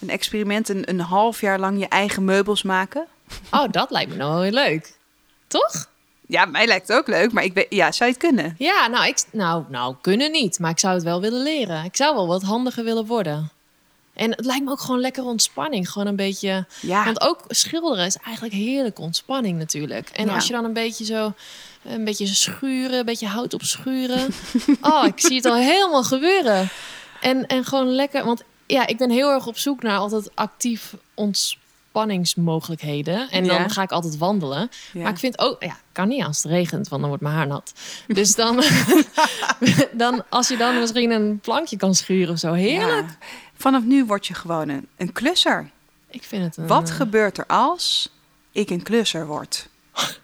Een 0.00 0.10
experiment, 0.10 0.68
een, 0.68 0.88
een 0.88 1.00
half 1.00 1.40
jaar 1.40 1.58
lang 1.58 1.78
je 1.78 1.88
eigen 1.88 2.24
meubels 2.24 2.62
maken. 2.62 3.06
Oh, 3.50 3.64
dat 3.70 3.90
lijkt 3.90 4.10
me 4.10 4.16
nou 4.16 4.42
heel 4.42 4.52
leuk. 4.52 4.96
Toch? 5.46 5.86
Ja, 6.26 6.44
mij 6.44 6.66
lijkt 6.66 6.88
het 6.88 6.96
ook 6.96 7.06
leuk, 7.06 7.32
maar 7.32 7.44
ik 7.44 7.52
weet, 7.54 7.66
ja, 7.70 7.92
zou 7.92 8.10
je 8.10 8.16
het 8.18 8.26
kunnen? 8.26 8.54
Ja, 8.58 8.86
nou, 8.86 9.06
ik, 9.06 9.24
nou, 9.32 9.64
nou, 9.68 9.94
kunnen 10.00 10.30
niet. 10.30 10.58
Maar 10.58 10.70
ik 10.70 10.78
zou 10.78 10.94
het 10.94 11.02
wel 11.02 11.20
willen 11.20 11.42
leren. 11.42 11.84
Ik 11.84 11.96
zou 11.96 12.14
wel 12.14 12.26
wat 12.26 12.42
handiger 12.42 12.84
willen 12.84 13.06
worden. 13.06 13.50
En 14.18 14.30
het 14.30 14.44
lijkt 14.44 14.64
me 14.64 14.70
ook 14.70 14.80
gewoon 14.80 15.00
lekker 15.00 15.24
ontspanning. 15.24 15.90
Gewoon 15.90 16.08
een 16.08 16.16
beetje... 16.16 16.66
Ja, 16.80 17.04
Want 17.04 17.20
ook 17.20 17.44
schilderen 17.48 18.06
is 18.06 18.16
eigenlijk 18.16 18.54
heerlijke 18.54 19.00
ontspanning 19.02 19.58
natuurlijk. 19.58 20.08
En 20.08 20.26
Ja. 20.26 20.34
als 20.34 20.46
je 20.46 20.52
dan 20.52 20.64
een 20.64 20.72
beetje 20.72 21.04
zo... 21.04 21.32
Een 21.84 22.04
beetje 22.04 22.26
schuren, 22.26 22.98
een 22.98 23.04
beetje 23.04 23.26
hout 23.26 23.54
op 23.54 23.62
schuren. 23.62 24.28
Oh, 24.80 25.04
ik 25.06 25.20
zie 25.20 25.36
het 25.36 25.44
al 25.44 25.56
helemaal 25.56 26.04
gebeuren. 26.04 26.68
En, 27.20 27.46
en 27.46 27.64
gewoon 27.64 27.88
lekker... 27.88 28.24
Want 28.24 28.42
ja, 28.66 28.86
ik 28.86 28.96
ben 28.96 29.10
heel 29.10 29.30
erg 29.30 29.46
op 29.46 29.58
zoek 29.58 29.82
naar 29.82 29.98
altijd 29.98 30.30
actief 30.34 30.94
ontspanningsmogelijkheden. 31.14 33.30
En 33.30 33.46
dan 33.46 33.56
Ja. 33.56 33.68
ga 33.68 33.82
ik 33.82 33.90
altijd 33.90 34.18
wandelen. 34.18 34.70
ja. 34.92 35.02
Maar 35.02 35.10
ik 35.12 35.18
vind 35.18 35.38
ook, 35.38 35.62
ja, 35.62 35.76
kan 35.92 36.08
niet 36.08 36.24
als 36.24 36.42
het 36.42 36.52
regent, 36.52 36.88
want 36.88 37.00
dan 37.00 37.10
wordt 37.10 37.22
mijn 37.22 37.34
haar 37.34 37.46
nat. 37.46 37.72
Dus 38.06 38.34
dan, 38.34 38.62
dan 39.92 40.24
als 40.28 40.48
je 40.48 40.56
dan 40.56 40.78
misschien 40.78 41.10
een 41.10 41.38
plankje 41.38 41.76
kan 41.76 41.94
schuren 41.94 42.32
of 42.32 42.38
zo, 42.38 42.52
heerlijk. 42.52 43.06
Ja. 43.08 43.16
Vanaf 43.58 43.82
nu 43.82 44.04
word 44.04 44.26
je 44.26 44.34
gewoon 44.34 44.68
een, 44.68 44.88
een 44.96 45.12
klusser. 45.12 45.70
Ik 46.10 46.22
vind 46.22 46.44
het 46.44 46.56
een, 46.56 46.66
Wat 46.66 46.88
eh, 46.88 46.94
gebeurt 46.94 47.38
er 47.38 47.46
als 47.46 48.12
ik 48.52 48.70
een 48.70 48.82
klusser 48.82 49.26
word? 49.26 49.68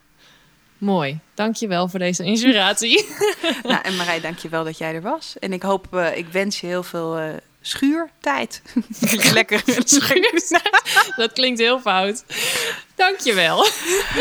mooi. 0.79 1.19
Dankjewel 1.35 1.89
voor 1.89 1.99
deze 1.99 2.25
inspiratie. 2.25 3.07
nou, 3.63 3.83
en 3.83 3.97
Marij, 3.97 4.21
dank 4.21 4.39
je 4.39 4.49
wel 4.49 4.65
dat 4.65 4.79
jij 4.79 4.95
er 4.95 5.03
was. 5.03 5.39
En 5.39 5.53
ik 5.53 5.63
hoop, 5.63 5.95
eh, 5.95 6.17
ik 6.17 6.27
wens 6.27 6.61
je 6.61 6.67
heel 6.67 6.83
veel 6.83 7.19
eh, 7.19 7.29
schuurtijd. 7.61 8.63
Lekker 9.33 9.63
dat 11.17 11.33
klinkt 11.33 11.61
heel 11.61 11.81
fout. 11.81 12.25
Dankjewel. 12.95 13.67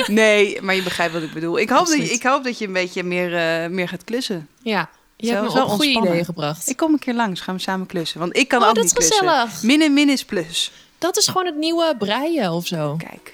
Nee, 0.08 0.62
maar 0.62 0.76
je 0.76 0.84
begrijpt 0.84 1.13
wat 1.13 1.23
ik 1.23 1.34
bedoel. 1.34 1.60
Ik 1.60 1.69
hoop, 1.69 1.80
dat 1.80 1.88
je, 1.88 1.93
Absoluut. 1.93 2.19
ik 2.19 2.23
hoop 2.23 2.43
dat 2.43 2.58
je 2.58 2.67
een 2.67 2.73
beetje 2.73 3.04
meer, 3.04 3.30
meer 3.71 3.88
gaat 3.88 4.04
klussen. 4.04 4.47
Ja, 4.62 4.89
je 5.25 5.33
Zo, 5.33 5.41
hebt 5.41 5.53
me 5.53 5.59
zo 5.59 5.63
op 5.63 5.69
goede 5.69 5.83
ontspannen. 5.83 6.09
ideeën 6.12 6.25
gebracht. 6.25 6.69
Ik 6.69 6.77
kom 6.77 6.93
een 6.93 6.99
keer 6.99 7.13
langs, 7.13 7.41
gaan 7.41 7.55
we 7.55 7.62
samen 7.62 7.88
klussen. 7.88 8.19
Want 8.19 8.38
ik 8.38 8.47
kan 8.47 8.62
Oh, 8.62 8.67
ook 8.67 8.75
dat 8.75 8.83
niet 8.83 8.93
is 8.93 8.97
klussen. 9.07 9.27
gezellig. 9.27 9.63
Min 9.63 9.81
en 9.81 9.93
min 9.93 10.09
is 10.09 10.25
plus. 10.25 10.71
Dat 10.97 11.17
is 11.17 11.27
gewoon 11.27 11.45
het 11.45 11.55
nieuwe 11.55 11.95
breien 11.97 12.51
of 12.51 12.67
zo. 12.67 12.95
Kijk, 12.97 13.33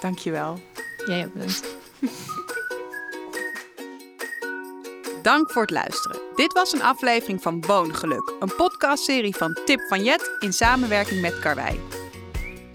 dank 0.00 0.18
je 0.18 0.30
wel. 0.30 0.60
Jij 1.06 1.24
ook 1.26 1.32
bedankt. 1.32 1.64
Dank 5.22 5.50
voor 5.52 5.62
het 5.62 5.70
luisteren. 5.70 6.18
Dit 6.36 6.52
was 6.52 6.72
een 6.72 6.82
aflevering 6.82 7.42
van 7.42 7.60
Woongeluk, 7.66 8.32
een 8.40 8.54
podcastserie 8.56 9.36
van 9.36 9.58
Tip 9.64 9.80
van 9.88 10.04
Jet 10.04 10.30
in 10.38 10.52
samenwerking 10.52 11.20
met 11.20 11.38
Karwei. 11.38 11.80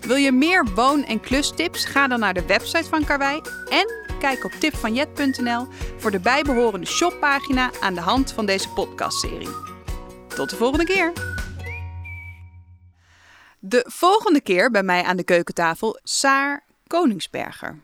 Wil 0.01 0.15
je 0.15 0.31
meer 0.31 0.65
woon- 0.75 1.03
en 1.05 1.19
klustips? 1.19 1.85
Ga 1.85 2.07
dan 2.07 2.19
naar 2.19 2.33
de 2.33 2.45
website 2.45 2.83
van 2.89 3.05
Karwei 3.05 3.41
en 3.69 4.04
kijk 4.19 4.43
op 4.43 4.51
tipvanjet.nl 4.51 5.67
voor 5.97 6.11
de 6.11 6.19
bijbehorende 6.19 6.87
shoppagina 6.87 7.71
aan 7.81 7.93
de 7.93 8.01
hand 8.01 8.31
van 8.31 8.45
deze 8.45 8.69
podcastserie. 8.69 9.49
Tot 10.27 10.49
de 10.49 10.55
volgende 10.55 10.85
keer. 10.85 11.13
De 13.59 13.85
volgende 13.87 14.41
keer 14.41 14.71
bij 14.71 14.83
mij 14.83 15.03
aan 15.03 15.17
de 15.17 15.23
keukentafel 15.23 15.99
Saar 16.03 16.63
Koningsberger. 16.87 17.79